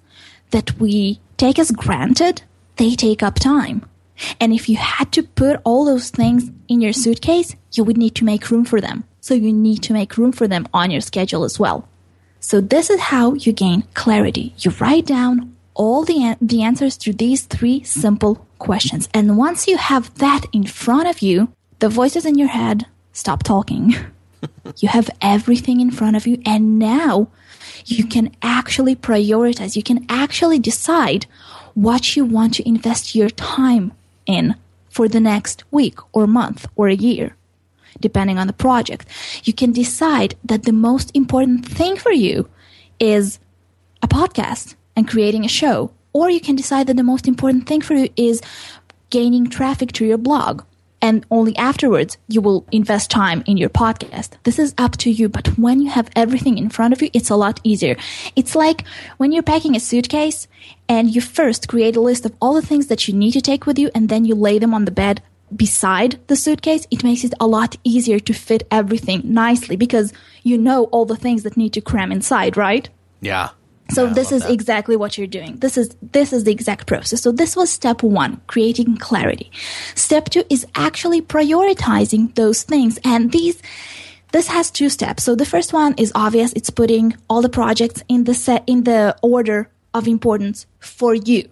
[0.51, 2.43] that we take as granted,
[2.75, 3.83] they take up time.
[4.39, 8.15] And if you had to put all those things in your suitcase, you would need
[8.15, 9.05] to make room for them.
[9.21, 11.87] So you need to make room for them on your schedule as well.
[12.39, 14.53] So this is how you gain clarity.
[14.57, 19.09] You write down all the, an- the answers to these three simple questions.
[19.13, 23.43] And once you have that in front of you, the voices in your head stop
[23.43, 23.95] talking.
[24.77, 26.41] you have everything in front of you.
[26.45, 27.29] And now
[27.85, 29.75] you can actually prioritize.
[29.75, 31.25] You can actually decide
[31.73, 33.93] what you want to invest your time
[34.25, 34.55] in
[34.89, 37.35] for the next week or month or a year
[37.99, 39.07] depending on the project.
[39.43, 42.49] You can decide that the most important thing for you
[42.99, 43.39] is
[44.01, 45.91] a podcast and creating a show.
[46.13, 48.41] Or you can decide that the most important thing for you is
[49.09, 50.63] gaining traffic to your blog.
[51.01, 54.31] And only afterwards you will invest time in your podcast.
[54.43, 55.29] This is up to you.
[55.29, 57.95] But when you have everything in front of you, it's a lot easier.
[58.35, 58.85] It's like
[59.17, 60.47] when you're packing a suitcase
[60.89, 63.65] and you first create a list of all the things that you need to take
[63.65, 65.21] with you and then you lay them on the bed
[65.55, 70.57] beside the suitcase, it makes it a lot easier to fit everything nicely because you
[70.57, 72.89] know all the things that need to cram inside, right?
[73.21, 73.49] Yeah.
[73.91, 74.51] So Yeah, this is that.
[74.51, 75.57] exactly what you're doing.
[75.57, 77.21] This is this is the exact process.
[77.21, 79.51] So this was step 1, creating clarity.
[79.95, 83.61] Step 2 is actually prioritizing those things and these
[84.31, 85.23] this has two steps.
[85.23, 88.83] So the first one is obvious, it's putting all the projects in the set in
[88.83, 91.49] the order of importance for you.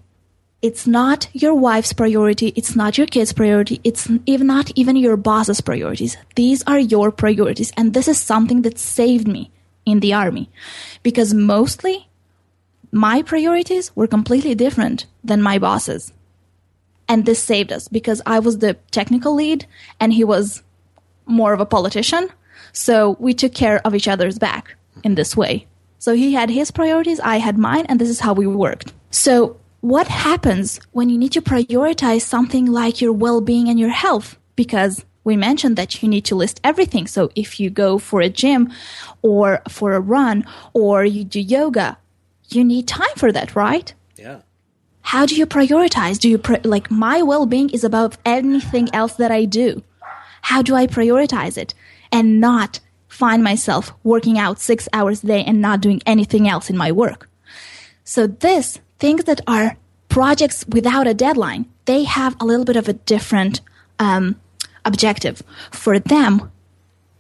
[0.68, 2.52] It's not your wife's priority.
[2.58, 3.80] It's not your kid's priority.
[3.86, 6.18] It's even not even your boss's priorities.
[6.36, 7.72] These are your priorities.
[7.78, 9.50] And this is something that saved me
[9.86, 10.50] in the army
[11.04, 12.10] because mostly
[12.92, 16.12] my priorities were completely different than my boss's.
[17.08, 19.66] And this saved us because I was the technical lead
[20.02, 20.64] and he was
[21.26, 22.28] more of a politician.
[22.74, 25.66] So we took care of each other's back in this way.
[25.98, 28.92] So he had his priorities, I had mine, and this is how we worked.
[29.12, 34.38] So what happens when you need to prioritize something like your well-being and your health?
[34.56, 37.08] Because we mentioned that you need to list everything.
[37.08, 38.70] So if you go for a gym
[39.22, 41.98] or for a run or you do yoga,
[42.50, 43.94] you need time for that, right?
[44.18, 44.40] Yeah.
[45.02, 46.20] how do you prioritize?
[46.20, 49.84] Do you pri- like my well-being is above anything else that I do?
[50.42, 51.74] How do I prioritize it
[52.12, 56.70] and not find myself working out 6 hours a day and not doing anything else
[56.70, 57.30] in my work?
[58.04, 59.78] So this things that are
[60.10, 63.62] projects without a deadline, they have a little bit of a different
[64.00, 64.40] um,
[64.86, 65.44] objective.
[65.72, 66.52] For them,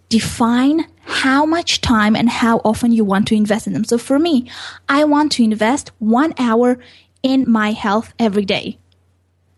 [0.09, 3.83] define how much time and how often you want to invest in them.
[3.83, 4.49] So for me,
[4.89, 6.79] I want to invest one hour
[7.23, 8.77] in my health every day.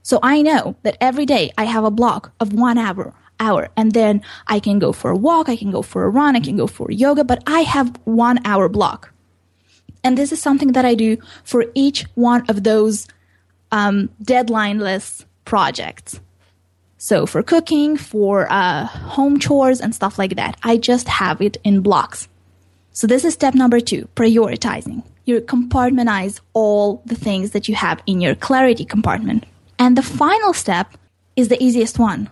[0.03, 3.91] So I know that every day I have a block of one hour, hour, and
[3.91, 6.57] then I can go for a walk, I can go for a run, I can
[6.57, 9.13] go for yoga, but I have one hour block.
[10.03, 13.07] And this is something that I do for each one of those
[13.71, 16.19] um, deadlineless projects.
[16.97, 21.57] So for cooking, for uh, home chores and stuff like that, I just have it
[21.63, 22.27] in blocks.
[22.91, 25.03] So this is step number two, prioritizing.
[25.25, 29.45] You compartmentalize all the things that you have in your clarity compartment.
[29.77, 30.97] And the final step
[31.35, 32.29] is the easiest one.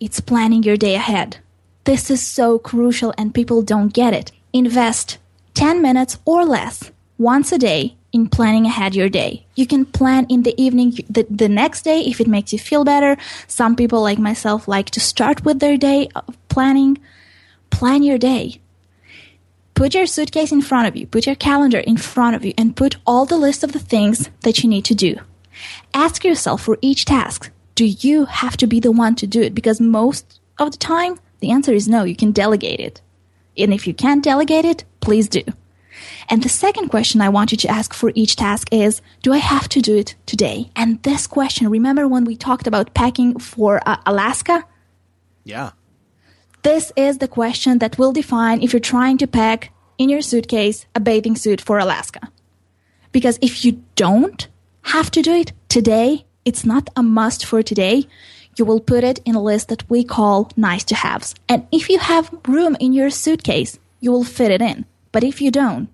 [0.00, 1.38] It's planning your day ahead.
[1.84, 4.32] This is so crucial and people don't get it.
[4.52, 5.18] Invest
[5.54, 9.44] 10 minutes or less once a day in planning ahead your day.
[9.54, 12.84] You can plan in the evening, the, the next day if it makes you feel
[12.84, 13.16] better.
[13.46, 16.98] Some people like myself like to start with their day of planning.
[17.70, 18.60] Plan your day.
[19.74, 22.74] Put your suitcase in front of you, put your calendar in front of you, and
[22.74, 25.16] put all the list of the things that you need to do.
[25.94, 29.54] Ask yourself for each task, do you have to be the one to do it?
[29.54, 33.00] Because most of the time, the answer is no, you can delegate it.
[33.56, 35.42] And if you can't delegate it, please do.
[36.30, 39.38] And the second question I want you to ask for each task is Do I
[39.38, 40.70] have to do it today?
[40.76, 44.64] And this question, remember when we talked about packing for uh, Alaska?
[45.44, 45.70] Yeah.
[46.62, 50.86] This is the question that will define if you're trying to pack in your suitcase
[50.94, 52.30] a bathing suit for Alaska.
[53.10, 54.48] Because if you don't
[54.82, 58.06] have to do it today, it's not a must for today.
[58.56, 61.34] You will put it in a list that we call nice to haves.
[61.48, 64.84] And if you have room in your suitcase, you will fit it in.
[65.12, 65.88] But if you don't,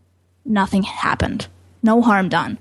[0.45, 1.47] nothing happened.
[1.83, 2.59] No harm done.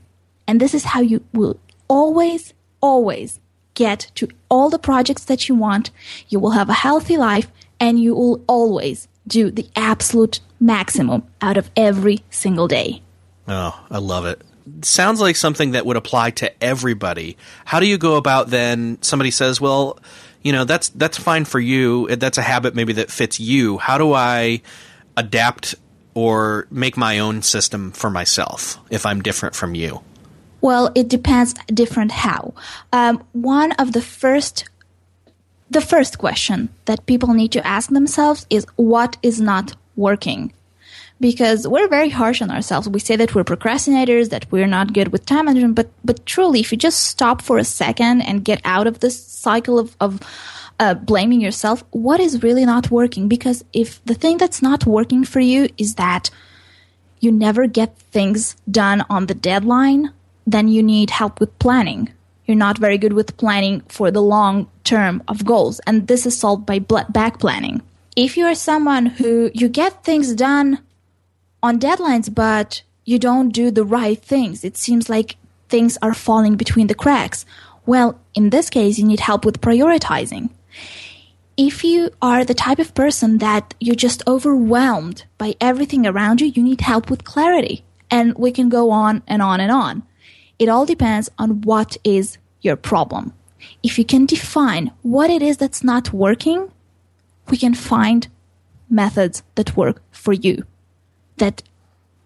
[0.47, 3.39] And this is how you will always, always
[3.73, 5.91] get to all the projects that you want.
[6.29, 11.57] You will have a healthy life and you will always do the absolute maximum out
[11.57, 13.01] of every single day.
[13.47, 14.41] Oh, I love it.
[14.81, 17.37] sounds like something that would apply to everybody.
[17.65, 18.97] How do you go about then?
[19.01, 19.99] Somebody says, "Well,
[20.41, 22.07] you know, that's that's fine for you.
[22.15, 23.77] That's a habit maybe that fits you.
[23.77, 24.61] How do I
[25.17, 25.75] adapt
[26.13, 30.01] or make my own system for myself if I'm different from you?"
[30.61, 32.53] Well, it depends different how.
[32.93, 34.69] Um, one of the first
[35.73, 40.53] the first question that people need to ask themselves is what is not working?
[41.19, 42.87] Because we're very harsh on ourselves.
[42.87, 46.59] We say that we're procrastinators, that we're not good with time management, but but truly,
[46.59, 50.21] if you just stop for a second and get out of this cycle of, of
[50.79, 53.27] uh, blaming yourself, what is really not working?
[53.27, 56.29] Because if the thing that's not working for you is that
[57.19, 60.11] you never get things done on the deadline,
[60.45, 62.09] then you need help with planning
[62.45, 65.79] you're not very good with planning for the long term of goals.
[65.87, 67.81] And this is solved by back planning.
[68.15, 70.79] If you're someone who you get things done
[71.61, 75.37] on deadlines, but you don't do the right things, it seems like
[75.69, 77.45] things are falling between the cracks.
[77.85, 80.49] Well, in this case, you need help with prioritizing.
[81.55, 86.47] If you are the type of person that you're just overwhelmed by everything around you,
[86.47, 87.85] you need help with clarity.
[88.09, 90.03] And we can go on and on and on.
[90.57, 93.33] It all depends on what is your problem.
[93.83, 96.71] If you can define what it is that's not working,
[97.49, 98.27] we can find
[98.89, 100.65] methods that work for you
[101.37, 101.61] that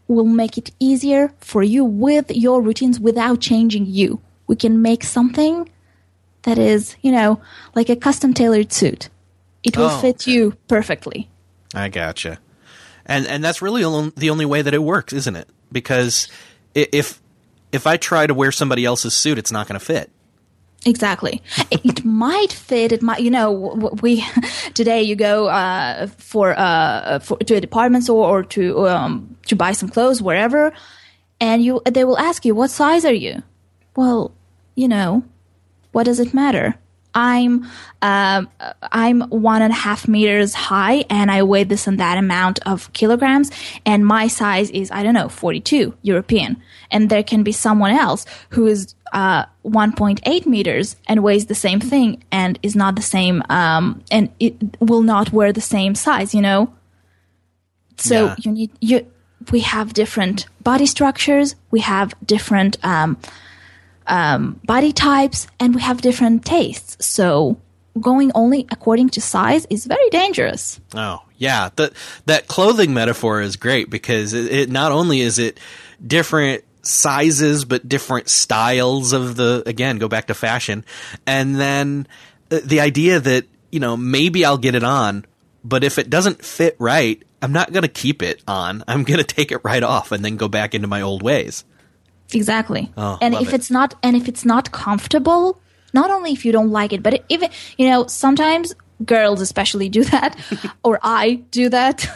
[0.08, 4.22] will make it easier for you with your routines without changing you.
[4.48, 5.70] We can make something
[6.44, 7.42] that is, you know,
[7.76, 9.10] like a custom tailored suit.
[9.68, 10.32] It will oh, fit okay.
[10.32, 11.30] you perfectly.
[11.76, 12.40] I gotcha.
[13.06, 13.82] And and that's really
[14.16, 15.50] the only way that it works, isn't it?
[15.72, 16.30] Because
[16.74, 17.22] if
[17.72, 20.10] if I try to wear somebody else's suit, it's not going to fit.
[20.86, 21.42] Exactly.
[21.72, 22.92] it might fit.
[22.92, 23.52] It might, you know,
[24.02, 24.24] we
[24.74, 29.56] today you go uh, for, uh, for to a department store or to um, to
[29.56, 30.72] buy some clothes wherever,
[31.42, 33.44] and you they will ask you what size are you.
[33.96, 34.32] Well,
[34.76, 35.24] you know,
[35.92, 36.76] what does it matter?
[37.18, 37.68] I'm
[38.04, 38.48] um,
[38.92, 42.94] I'm one and a half meters high and I weigh this and that amount of
[42.94, 43.50] kilograms
[43.88, 46.62] and my size is I don't know 42 European.
[46.92, 51.80] And there can be someone else who is uh, 1.8 meters and weighs the same
[51.80, 56.36] thing and is not the same um, and it will not wear the same size
[56.36, 56.72] you know?
[57.98, 58.36] So yeah.
[58.38, 59.12] you need you
[59.52, 61.56] we have different body structures.
[61.72, 63.18] We have different um,
[64.08, 67.06] um, body types and we have different tastes.
[67.06, 67.60] So
[68.00, 70.80] going only according to size is very dangerous.
[70.94, 71.70] Oh, yeah.
[71.76, 71.94] That
[72.26, 75.60] that clothing metaphor is great because it, it, not only is it
[76.06, 80.86] different sizes but different styles of the again, go back to fashion.
[81.26, 82.08] And then
[82.50, 85.26] the idea that, you know, maybe I'll get it on,
[85.64, 88.84] but if it doesn't fit right, I'm not going to keep it on.
[88.88, 91.66] I'm going to take it right off and then go back into my old ways.
[92.34, 92.92] Exactly.
[92.98, 93.56] Oh, and if it.
[93.56, 95.62] it's not and if it's not comfortable,
[95.94, 98.74] not only if you don't like it, but even you know, sometimes
[99.06, 100.36] girls especially do that
[100.84, 102.08] or I do that.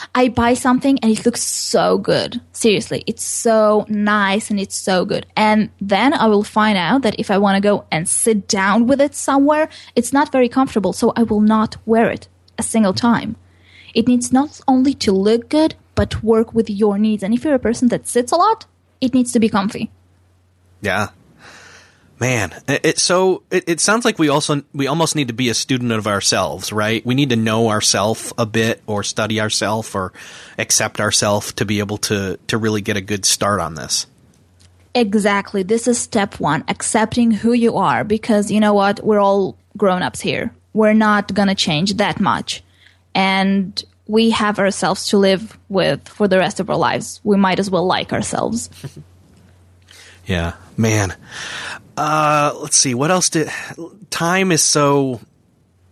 [0.14, 2.40] I buy something and it looks so good.
[2.52, 5.26] Seriously, it's so nice and it's so good.
[5.36, 8.86] And then I will find out that if I want to go and sit down
[8.86, 12.28] with it somewhere, it's not very comfortable, so I will not wear it
[12.58, 13.36] a single time.
[13.94, 17.22] It needs not only to look good, but work with your needs.
[17.22, 18.66] And if you're a person that sits a lot,
[19.00, 19.90] it needs to be comfy.
[20.80, 21.08] Yeah.
[22.20, 25.54] Man, it, so it, it sounds like we also we almost need to be a
[25.54, 27.04] student of ourselves, right?
[27.06, 30.12] We need to know ourselves a bit, or study ourselves, or
[30.58, 34.06] accept ourselves to be able to to really get a good start on this.
[34.94, 35.62] Exactly.
[35.62, 40.02] This is step one: accepting who you are, because you know what, we're all grown
[40.02, 40.54] ups here.
[40.74, 42.62] We're not gonna change that much,
[43.14, 47.20] and we have ourselves to live with for the rest of our lives.
[47.22, 48.68] We might as well like ourselves.
[50.26, 51.14] yeah, man.
[51.96, 52.92] Uh, let's see.
[52.92, 53.48] What else did
[54.10, 55.20] time is so.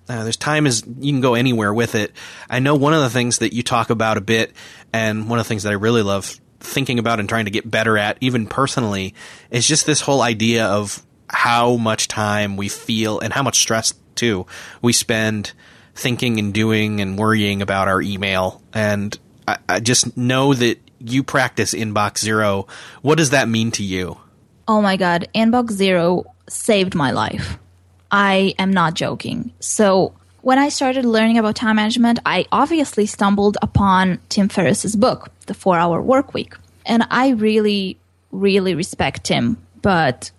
[0.08, 2.12] Uh, there's time is you can go anywhere with it.
[2.48, 4.52] I know one of the things that you talk about a bit,
[4.92, 7.70] and one of the things that I really love thinking about and trying to get
[7.70, 9.14] better at, even personally,
[9.50, 13.92] is just this whole idea of how much time we feel and how much stress
[14.14, 14.46] too
[14.82, 15.52] we spend
[15.98, 18.62] thinking and doing and worrying about our email.
[18.72, 22.66] And I, I just know that you practice Inbox Zero.
[23.02, 24.18] What does that mean to you?
[24.66, 27.58] Oh my God, Inbox Zero saved my life.
[28.10, 29.52] I am not joking.
[29.60, 35.30] So, when I started learning about time management, I obviously stumbled upon Tim Ferriss's book,
[35.46, 36.54] The 4-Hour Work Week.
[36.86, 37.98] And I really
[38.32, 40.30] really respect Tim, but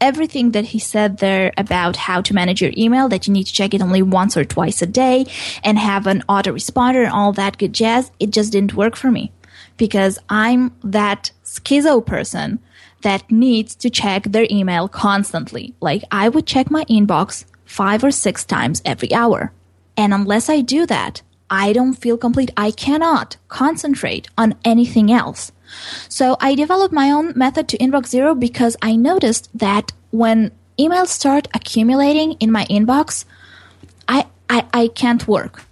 [0.00, 3.52] everything that he said there about how to manage your email, that you need to
[3.52, 5.26] check it only once or twice a day
[5.62, 9.32] and have an autoresponder and all that good jazz, it just didn't work for me.
[9.76, 12.60] because I'm that schizo person
[13.02, 15.74] that needs to check their email constantly.
[15.80, 19.52] Like I would check my inbox five or six times every hour.
[19.96, 22.50] And unless I do that, I don't feel complete.
[22.56, 25.52] I cannot concentrate on anything else.
[26.08, 31.08] So I developed my own method to inbox zero because I noticed that when emails
[31.08, 33.24] start accumulating in my inbox,
[34.08, 35.64] I, I, I can't work.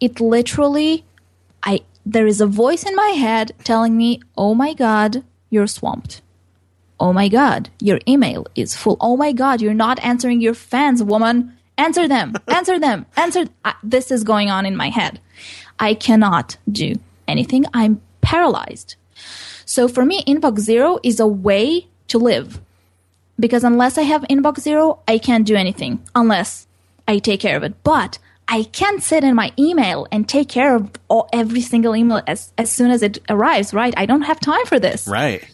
[0.00, 1.04] It literally,
[1.62, 6.20] I, there is a voice in my head telling me, oh my God, you're swamped.
[7.00, 8.96] Oh my God, your email is full.
[9.00, 11.56] Oh my God, you're not answering your fans, woman.
[11.76, 13.46] Answer them, answer them, answer.
[13.82, 15.20] this is going on in my head.
[15.78, 16.94] I cannot do
[17.26, 17.66] anything.
[17.74, 18.96] I'm paralyzed.
[19.64, 22.60] So for me, inbox zero is a way to live
[23.38, 26.66] because unless I have inbox zero, I can't do anything unless
[27.08, 27.82] I take care of it.
[27.82, 32.22] But I can't sit in my email and take care of all, every single email
[32.26, 33.94] as, as soon as it arrives, right?
[33.96, 35.08] I don't have time for this.
[35.08, 35.48] Right.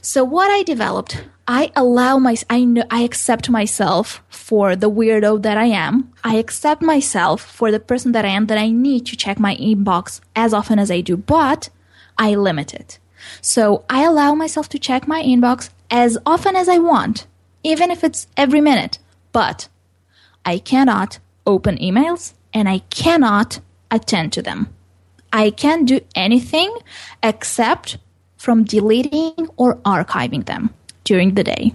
[0.00, 5.42] So what I developed, I allow my, I know, I accept myself for the weirdo
[5.42, 6.12] that I am.
[6.24, 9.56] I accept myself for the person that I am that I need to check my
[9.56, 11.70] inbox as often as I do, but
[12.16, 12.98] I limit it.
[13.40, 17.26] So I allow myself to check my inbox as often as I want,
[17.62, 18.98] even if it's every minute.
[19.32, 19.68] But
[20.44, 23.60] I cannot open emails and I cannot
[23.90, 24.72] attend to them.
[25.32, 26.74] I can't do anything
[27.22, 27.98] except
[28.36, 30.72] from deleting or archiving them
[31.04, 31.74] during the day.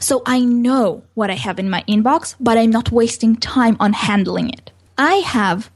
[0.00, 3.92] So I know what I have in my inbox, but I'm not wasting time on
[3.92, 4.70] handling it.
[4.96, 5.70] I have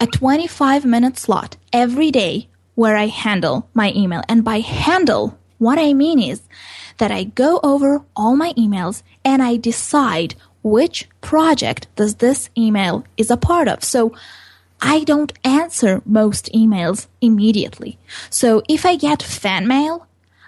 [0.00, 4.22] a 25 minute slot every day where I handle my email.
[4.28, 6.42] And by handle, what I mean is
[6.98, 13.04] that I go over all my emails and I decide which project does this email
[13.16, 13.82] is a part of.
[13.84, 14.14] So
[14.80, 17.98] I don't answer most emails immediately.
[18.30, 20.06] So if I get fan mail,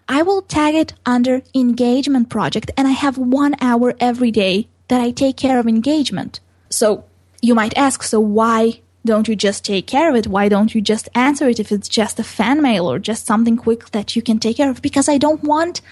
[0.09, 5.01] I will tag it under engagement project and I have one hour every day that
[5.01, 6.41] I take care of engagement.
[6.69, 7.05] So
[7.41, 10.27] you might ask, so why don't you just take care of it?
[10.27, 13.57] Why don't you just answer it if it's just a fan mail or just something
[13.57, 14.81] quick that you can take care of?
[14.81, 15.83] Because I don't want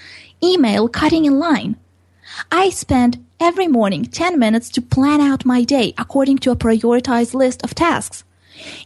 [0.42, 1.76] email cutting in line.
[2.50, 7.34] I spend every morning 10 minutes to plan out my day according to a prioritized
[7.34, 8.24] list of tasks.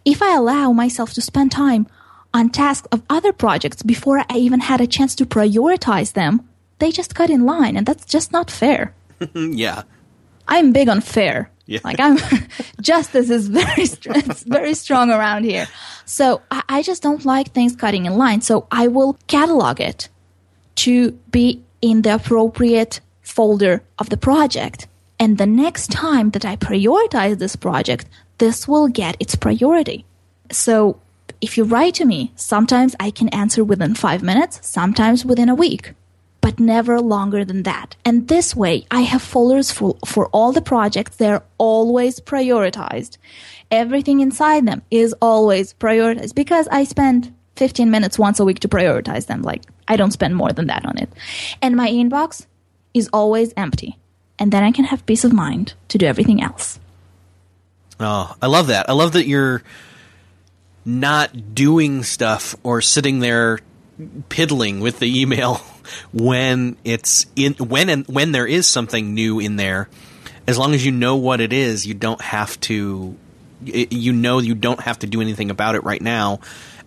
[0.05, 1.87] If I allow myself to spend time
[2.35, 6.49] on tasks of other projects before I even had a chance to prioritize them,
[6.79, 8.95] they just cut in line, and that's just not fair.
[9.35, 9.83] yeah.
[10.49, 11.51] I'm big on fair.
[11.67, 11.81] Yeah.
[11.83, 12.19] Like I'm
[12.81, 15.67] justice is very it's very strong around here.
[16.05, 18.41] So I, I just don't like things cutting in line.
[18.41, 20.09] So I will catalog it
[20.77, 24.87] to be in the appropriate folder of the project.
[25.19, 28.07] And the next time that I prioritize this project,
[28.39, 30.05] this will get its priority.
[30.53, 31.01] So
[31.41, 35.55] if you write to me, sometimes I can answer within five minutes, sometimes within a
[35.55, 35.95] week
[36.47, 37.97] but never longer than that.
[38.05, 41.17] And this way, I have folders for, for all the projects.
[41.17, 43.19] They're always prioritized.
[43.73, 48.69] Everything inside them is always prioritized because I spend 15 minutes once a week to
[48.69, 49.43] prioritize them.
[49.43, 51.11] Like, I don't spend more than that on it.
[51.61, 52.47] And my inbox
[52.95, 53.99] is always empty.
[54.39, 56.79] And then I can have peace of mind to do everything else.
[57.99, 58.89] Oh, I love that.
[58.89, 59.65] I love that you're
[60.85, 63.59] not doing stuff or sitting there
[64.29, 65.55] piddling with the email
[66.13, 69.89] when it's in when and when there is something new in there.
[70.47, 73.17] As long as you know what it is you don't have to
[73.65, 76.41] you know you don't have to do anything about it right now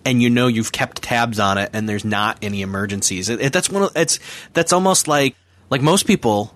[0.05, 3.29] and you know you've kept tabs on it and there's not any emergencies.
[3.29, 4.19] It, it, that's one of it's
[4.53, 5.35] that's almost like
[5.69, 6.53] like most people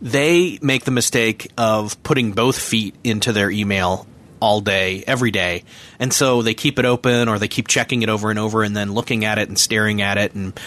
[0.00, 4.06] they make the mistake of putting both feet into their email
[4.40, 5.64] all day, every day.
[5.98, 8.76] And so they keep it open or they keep checking it over and over and
[8.76, 10.34] then looking at it and staring at it.
[10.34, 10.58] And,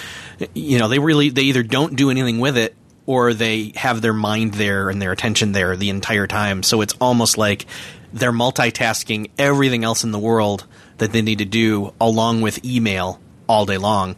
[0.53, 4.13] you know, they really, they either don't do anything with it or they have their
[4.13, 6.61] mind there and their attention there the entire time.
[6.63, 7.65] So it's almost like
[8.13, 10.65] they're multitasking everything else in the world
[10.97, 14.17] that they need to do along with email all day long.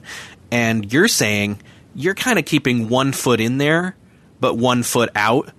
[0.52, 1.62] And you're saying
[1.93, 3.95] you're kind of keeping one foot in there,
[4.39, 5.52] but one foot out,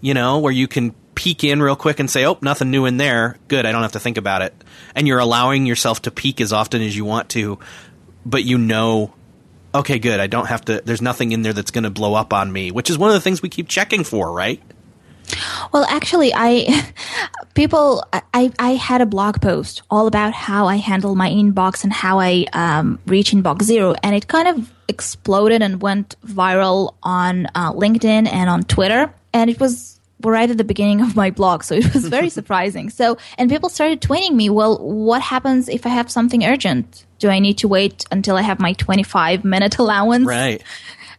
[0.00, 2.96] you know, where you can peek in real quick and say, "Oh, nothing new in
[2.96, 3.36] there.
[3.48, 4.54] Good, I don't have to think about it."
[4.94, 7.58] And you're allowing yourself to peek as often as you want to,
[8.24, 9.12] but you know,
[9.74, 10.20] okay, good.
[10.20, 10.82] I don't have to.
[10.84, 13.14] There's nothing in there that's going to blow up on me, which is one of
[13.14, 14.60] the things we keep checking for, right?
[15.72, 16.92] Well, actually, I
[17.54, 18.04] people
[18.34, 22.18] I I had a blog post all about how I handle my inbox and how
[22.20, 27.72] I um, reach inbox zero, and it kind of exploded and went viral on uh,
[27.72, 29.91] LinkedIn and on Twitter, and it was
[30.30, 31.62] right at the beginning of my blog.
[31.62, 32.90] So it was very surprising.
[32.90, 37.28] So, and people started tweeting me, well, what happens if I have something urgent Do
[37.28, 40.26] I need to wait until I have my 25 minute allowance?
[40.26, 40.62] Right.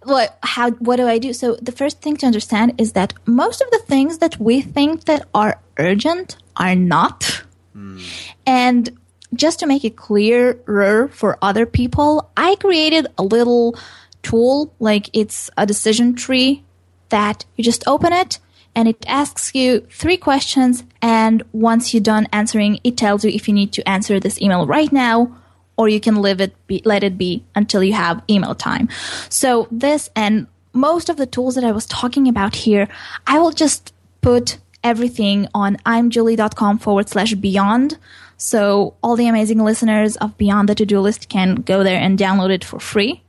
[0.04, 1.32] What, how, what do I do?
[1.34, 5.06] So the first thing to understand is that most of the things that we think
[5.06, 7.44] that are urgent are not.
[7.72, 8.00] Hmm.
[8.46, 8.98] And
[9.34, 13.78] just to make it clearer for other people, I created a little
[14.22, 16.64] tool, like it's a decision tree
[17.10, 18.40] that you just open it
[18.76, 20.84] and it asks you three questions.
[21.02, 24.66] And once you're done answering, it tells you if you need to answer this email
[24.66, 25.36] right now
[25.78, 28.90] or you can leave it be, let it be until you have email time.
[29.30, 32.88] So this and most of the tools that I was talking about here,
[33.28, 37.98] I will just put everything on imjulie.com forward slash beyond.
[38.38, 42.52] So all the amazing listeners of Beyond the To-Do List can go there and download
[42.52, 43.24] it for free.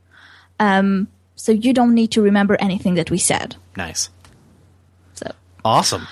[0.59, 3.55] Um, so you don't need to remember anything that we said.
[3.77, 4.09] Nice.
[5.65, 6.07] So Awesome.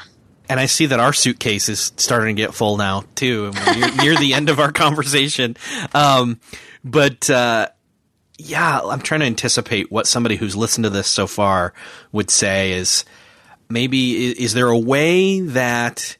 [0.49, 3.73] And I see that our suitcase is starting to get full now too, and we're
[3.75, 5.55] near, near the end of our conversation.
[5.93, 6.39] Um,
[6.83, 7.69] but uh,
[8.37, 11.73] yeah, I'm trying to anticipate what somebody who's listened to this so far
[12.11, 13.05] would say is
[13.69, 16.17] maybe is, is there a way that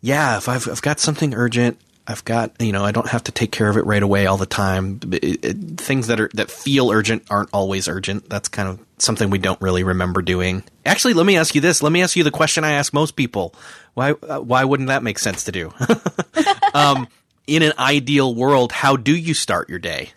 [0.00, 3.32] yeah, if I've, I've got something urgent, I've got you know I don't have to
[3.32, 5.00] take care of it right away all the time.
[5.10, 8.28] It, it, things that are that feel urgent aren't always urgent.
[8.28, 10.62] That's kind of something we don't really remember doing.
[10.86, 11.82] Actually, let me ask you this.
[11.82, 13.54] Let me ask you the question I ask most people.
[13.94, 15.72] Why uh, why wouldn't that make sense to do?
[16.74, 17.08] um,
[17.46, 20.10] in an ideal world, how do you start your day?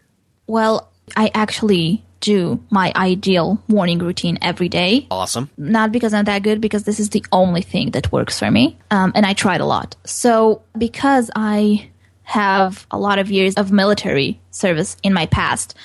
[0.47, 5.07] Well, I actually do my ideal morning routine every day.
[5.11, 5.49] Awesome.
[5.57, 8.77] Not because I'm that good, because this is the only thing that works for me.
[8.89, 9.95] Um, and I tried a lot.
[10.05, 11.89] So, because I
[12.23, 15.75] have a lot of years of military service in my past,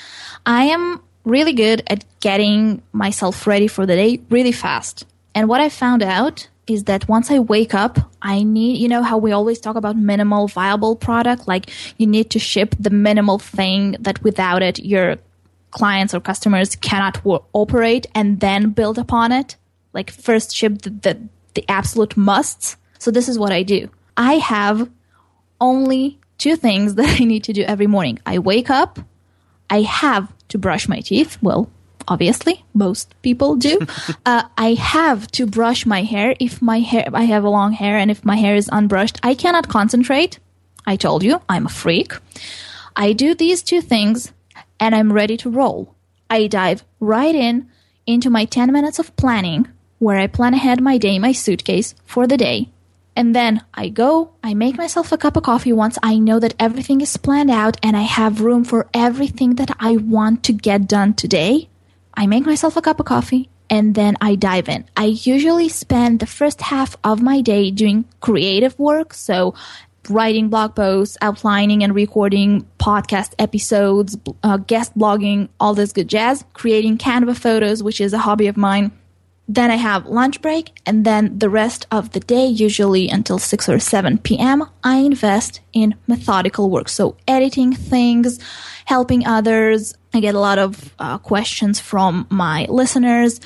[0.46, 5.06] I am really good at getting myself ready for the day really fast.
[5.34, 9.02] And what I found out is that once I wake up, I need, you know,
[9.02, 13.38] how we always talk about minimal viable product, like you need to ship the minimal
[13.38, 15.16] thing that without it, your
[15.70, 19.56] clients or customers cannot wo- operate and then build upon it.
[19.92, 22.76] Like first ship the, the, the absolute musts.
[22.98, 23.88] So this is what I do.
[24.16, 24.88] I have
[25.60, 28.18] only two things that I need to do every morning.
[28.26, 28.98] I wake up,
[29.68, 31.38] I have to brush my teeth.
[31.42, 31.70] Well,
[32.06, 33.78] obviously, most people do.
[34.26, 36.34] uh, I have to brush my hair.
[36.38, 39.34] If my hair, I have a long hair, and if my hair is unbrushed, I
[39.34, 40.38] cannot concentrate.
[40.86, 42.12] I told you, I'm a freak.
[42.96, 44.32] I do these two things,
[44.78, 45.94] and I'm ready to roll.
[46.28, 47.68] I dive right in
[48.06, 52.26] into my 10 minutes of planning, where I plan ahead my day, my suitcase for
[52.26, 52.70] the day.
[53.16, 56.54] And then I go, I make myself a cup of coffee once I know that
[56.58, 60.88] everything is planned out and I have room for everything that I want to get
[60.88, 61.68] done today.
[62.14, 64.84] I make myself a cup of coffee and then I dive in.
[64.96, 69.14] I usually spend the first half of my day doing creative work.
[69.14, 69.54] So
[70.08, 76.44] writing blog posts, outlining and recording podcast episodes, uh, guest blogging, all this good jazz,
[76.52, 78.92] creating Canva photos, which is a hobby of mine.
[79.52, 83.68] Then I have lunch break, and then the rest of the day, usually until 6
[83.68, 86.88] or 7 p.m., I invest in methodical work.
[86.88, 88.38] So, editing things,
[88.84, 89.96] helping others.
[90.14, 93.40] I get a lot of uh, questions from my listeners,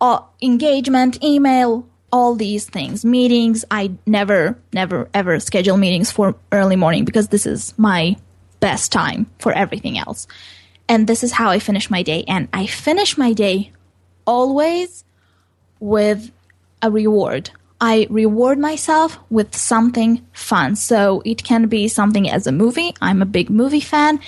[0.00, 3.04] uh, engagement, email, all these things.
[3.04, 8.16] Meetings, I never, never, ever schedule meetings for early morning because this is my
[8.60, 10.26] best time for everything else.
[10.88, 12.24] And this is how I finish my day.
[12.26, 13.72] And I finish my day
[14.26, 15.04] always
[15.80, 16.30] with
[16.82, 17.50] a reward.
[17.80, 20.76] I reward myself with something fun.
[20.76, 22.94] So it can be something as a movie.
[23.02, 24.18] I'm a big movie fan.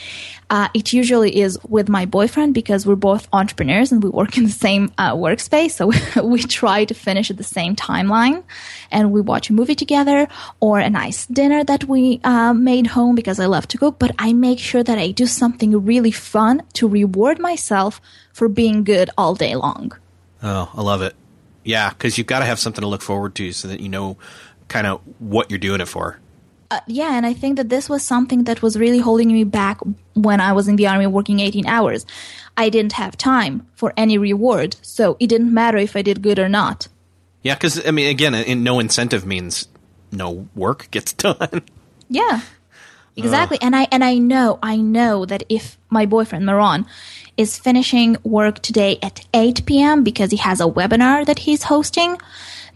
[0.50, 4.44] Uh, it usually is with my boyfriend because we're both entrepreneurs and we work in
[4.44, 5.72] the same uh, workspace.
[5.72, 8.44] So we try to finish at the same timeline
[8.90, 10.28] and we watch a movie together
[10.60, 13.98] or a nice dinner that we uh, made home because I love to cook.
[13.98, 18.00] But I make sure that I do something really fun to reward myself
[18.32, 19.92] for being good all day long.
[20.42, 21.14] Oh, I love it.
[21.68, 24.16] Yeah, because you've got to have something to look forward to so that you know
[24.68, 26.18] kind of what you're doing it for.
[26.70, 29.78] Uh, yeah, and I think that this was something that was really holding me back
[30.14, 32.06] when I was in the army working 18 hours.
[32.56, 36.38] I didn't have time for any reward, so it didn't matter if I did good
[36.38, 36.88] or not.
[37.42, 39.68] Yeah, because I mean, again, in, no incentive means
[40.10, 41.60] no work gets done.
[42.08, 42.40] Yeah,
[43.14, 43.58] exactly.
[43.60, 46.86] And I and I know, I know that if my boyfriend Maron
[47.38, 50.04] is finishing work today at 8 p.m.
[50.04, 52.18] because he has a webinar that he's hosting,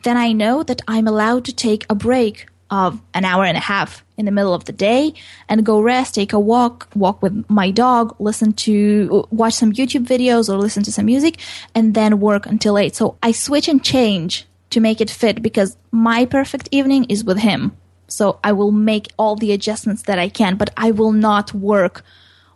[0.04, 3.60] then I know that I'm allowed to take a break of an hour and a
[3.60, 5.12] half in the middle of the day
[5.48, 10.06] and go rest, take a walk, walk with my dog, listen to, watch some YouTube
[10.06, 11.38] videos or listen to some music,
[11.74, 12.96] and then work until 8.
[12.96, 17.38] So I switch and change to make it fit because my perfect evening is with
[17.38, 17.76] him.
[18.08, 22.02] So I will make all the adjustments that I can, but I will not work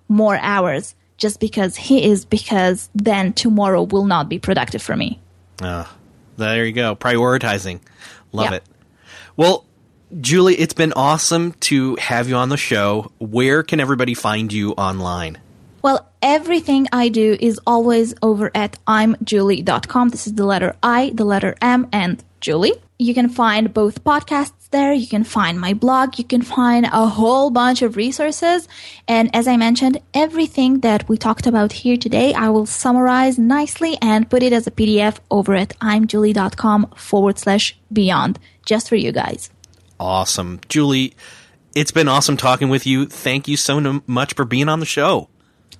[0.08, 5.20] more hours just because he is, because then tomorrow will not be productive for me.
[5.60, 5.84] Uh,
[6.36, 6.94] there you go.
[6.96, 7.80] Prioritizing.
[8.32, 8.56] Love Yeah.
[8.58, 8.64] it.
[9.36, 9.64] Well,
[10.20, 13.10] Julie, it's been awesome to have you on the show.
[13.18, 15.38] Where can everybody find you online?
[15.82, 20.08] Well, everything I do is always over at imjulie.com.
[20.10, 22.72] This is the letter I, the letter M, and Julie.
[22.98, 24.92] You can find both podcasts there.
[24.94, 26.18] You can find my blog.
[26.18, 28.68] You can find a whole bunch of resources.
[29.06, 33.98] And as I mentioned, everything that we talked about here today, I will summarize nicely
[34.00, 39.12] and put it as a PDF over at imjulie.com forward slash beyond just for you
[39.12, 39.50] guys.
[40.00, 40.60] Awesome.
[40.68, 41.14] Julie,
[41.74, 43.04] it's been awesome talking with you.
[43.04, 45.28] Thank you so much for being on the show.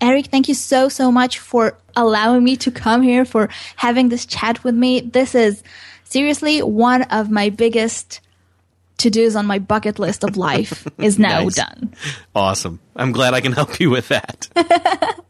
[0.03, 4.27] Erik, thank you so, so much for allowing me to come here, for having this
[4.27, 5.01] chat with me.
[5.01, 5.63] This is
[6.07, 8.21] seriously one of my biggest
[8.99, 11.55] to dos on my bucket list of life is now Nice.
[11.57, 11.95] done.
[12.35, 12.81] Awesome.
[12.97, 14.49] I'm glad I can help you with that.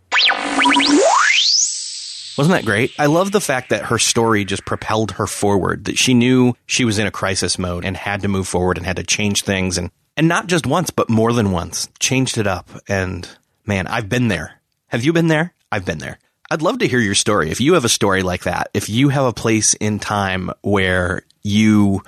[2.38, 2.92] Wasn't that great?
[2.98, 6.84] I love the fact that her story just propelled her forward, that she knew she
[6.84, 9.78] was in a crisis mode and had to move forward and had to change things
[9.78, 11.88] and, and not just once, but more than once.
[11.98, 12.68] Changed it up.
[12.88, 13.26] And
[13.64, 14.60] man, I've been there.
[14.88, 15.54] Have you been there?
[15.72, 16.18] I've been there.
[16.50, 17.50] I'd love to hear your story.
[17.50, 21.22] If you have a story like that, if you have a place in time where
[21.42, 22.02] you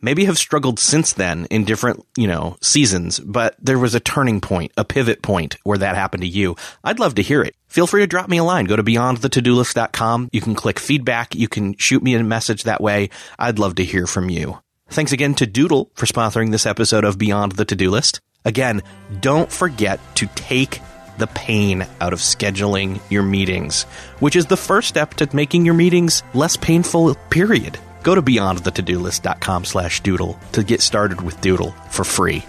[0.00, 4.40] maybe have struggled since then in different, you know, seasons, but there was a turning
[4.40, 6.56] point, a pivot point where that happened to you.
[6.82, 7.54] I'd love to hear it.
[7.68, 8.64] Feel free to drop me a line.
[8.64, 10.30] Go to beyondthetodolist.com.
[10.32, 11.34] You can click feedback.
[11.34, 13.10] You can shoot me a message that way.
[13.38, 14.58] I'd love to hear from you.
[14.88, 18.20] Thanks again to Doodle for sponsoring this episode of Beyond the To-Do List.
[18.44, 18.82] Again,
[19.20, 20.80] don't forget to take
[21.18, 23.82] the pain out of scheduling your meetings,
[24.20, 27.78] which is the first step to making your meetings less painful, period.
[28.02, 32.44] Go to beyondthetodolist.com slash doodle to get started with Doodle for free.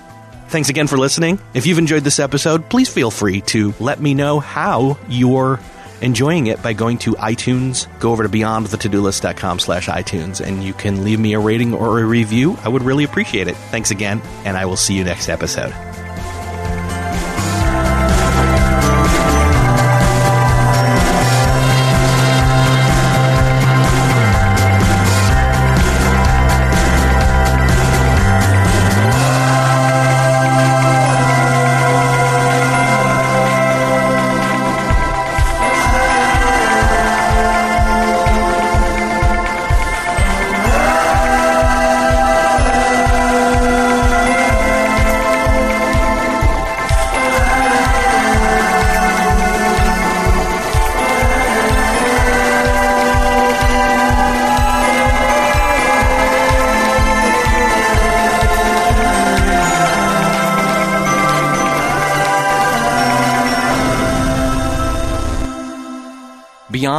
[0.48, 1.40] Thanks again for listening.
[1.54, 5.60] If you've enjoyed this episode, please feel free to let me know how you're
[6.02, 7.88] enjoying it by going to iTunes.
[8.00, 12.06] Go over to beyondthetodolist.com slash iTunes and you can leave me a rating or a
[12.06, 12.58] review.
[12.64, 13.56] I would really appreciate it.
[13.56, 15.91] Thanks again, and I will see you next episode.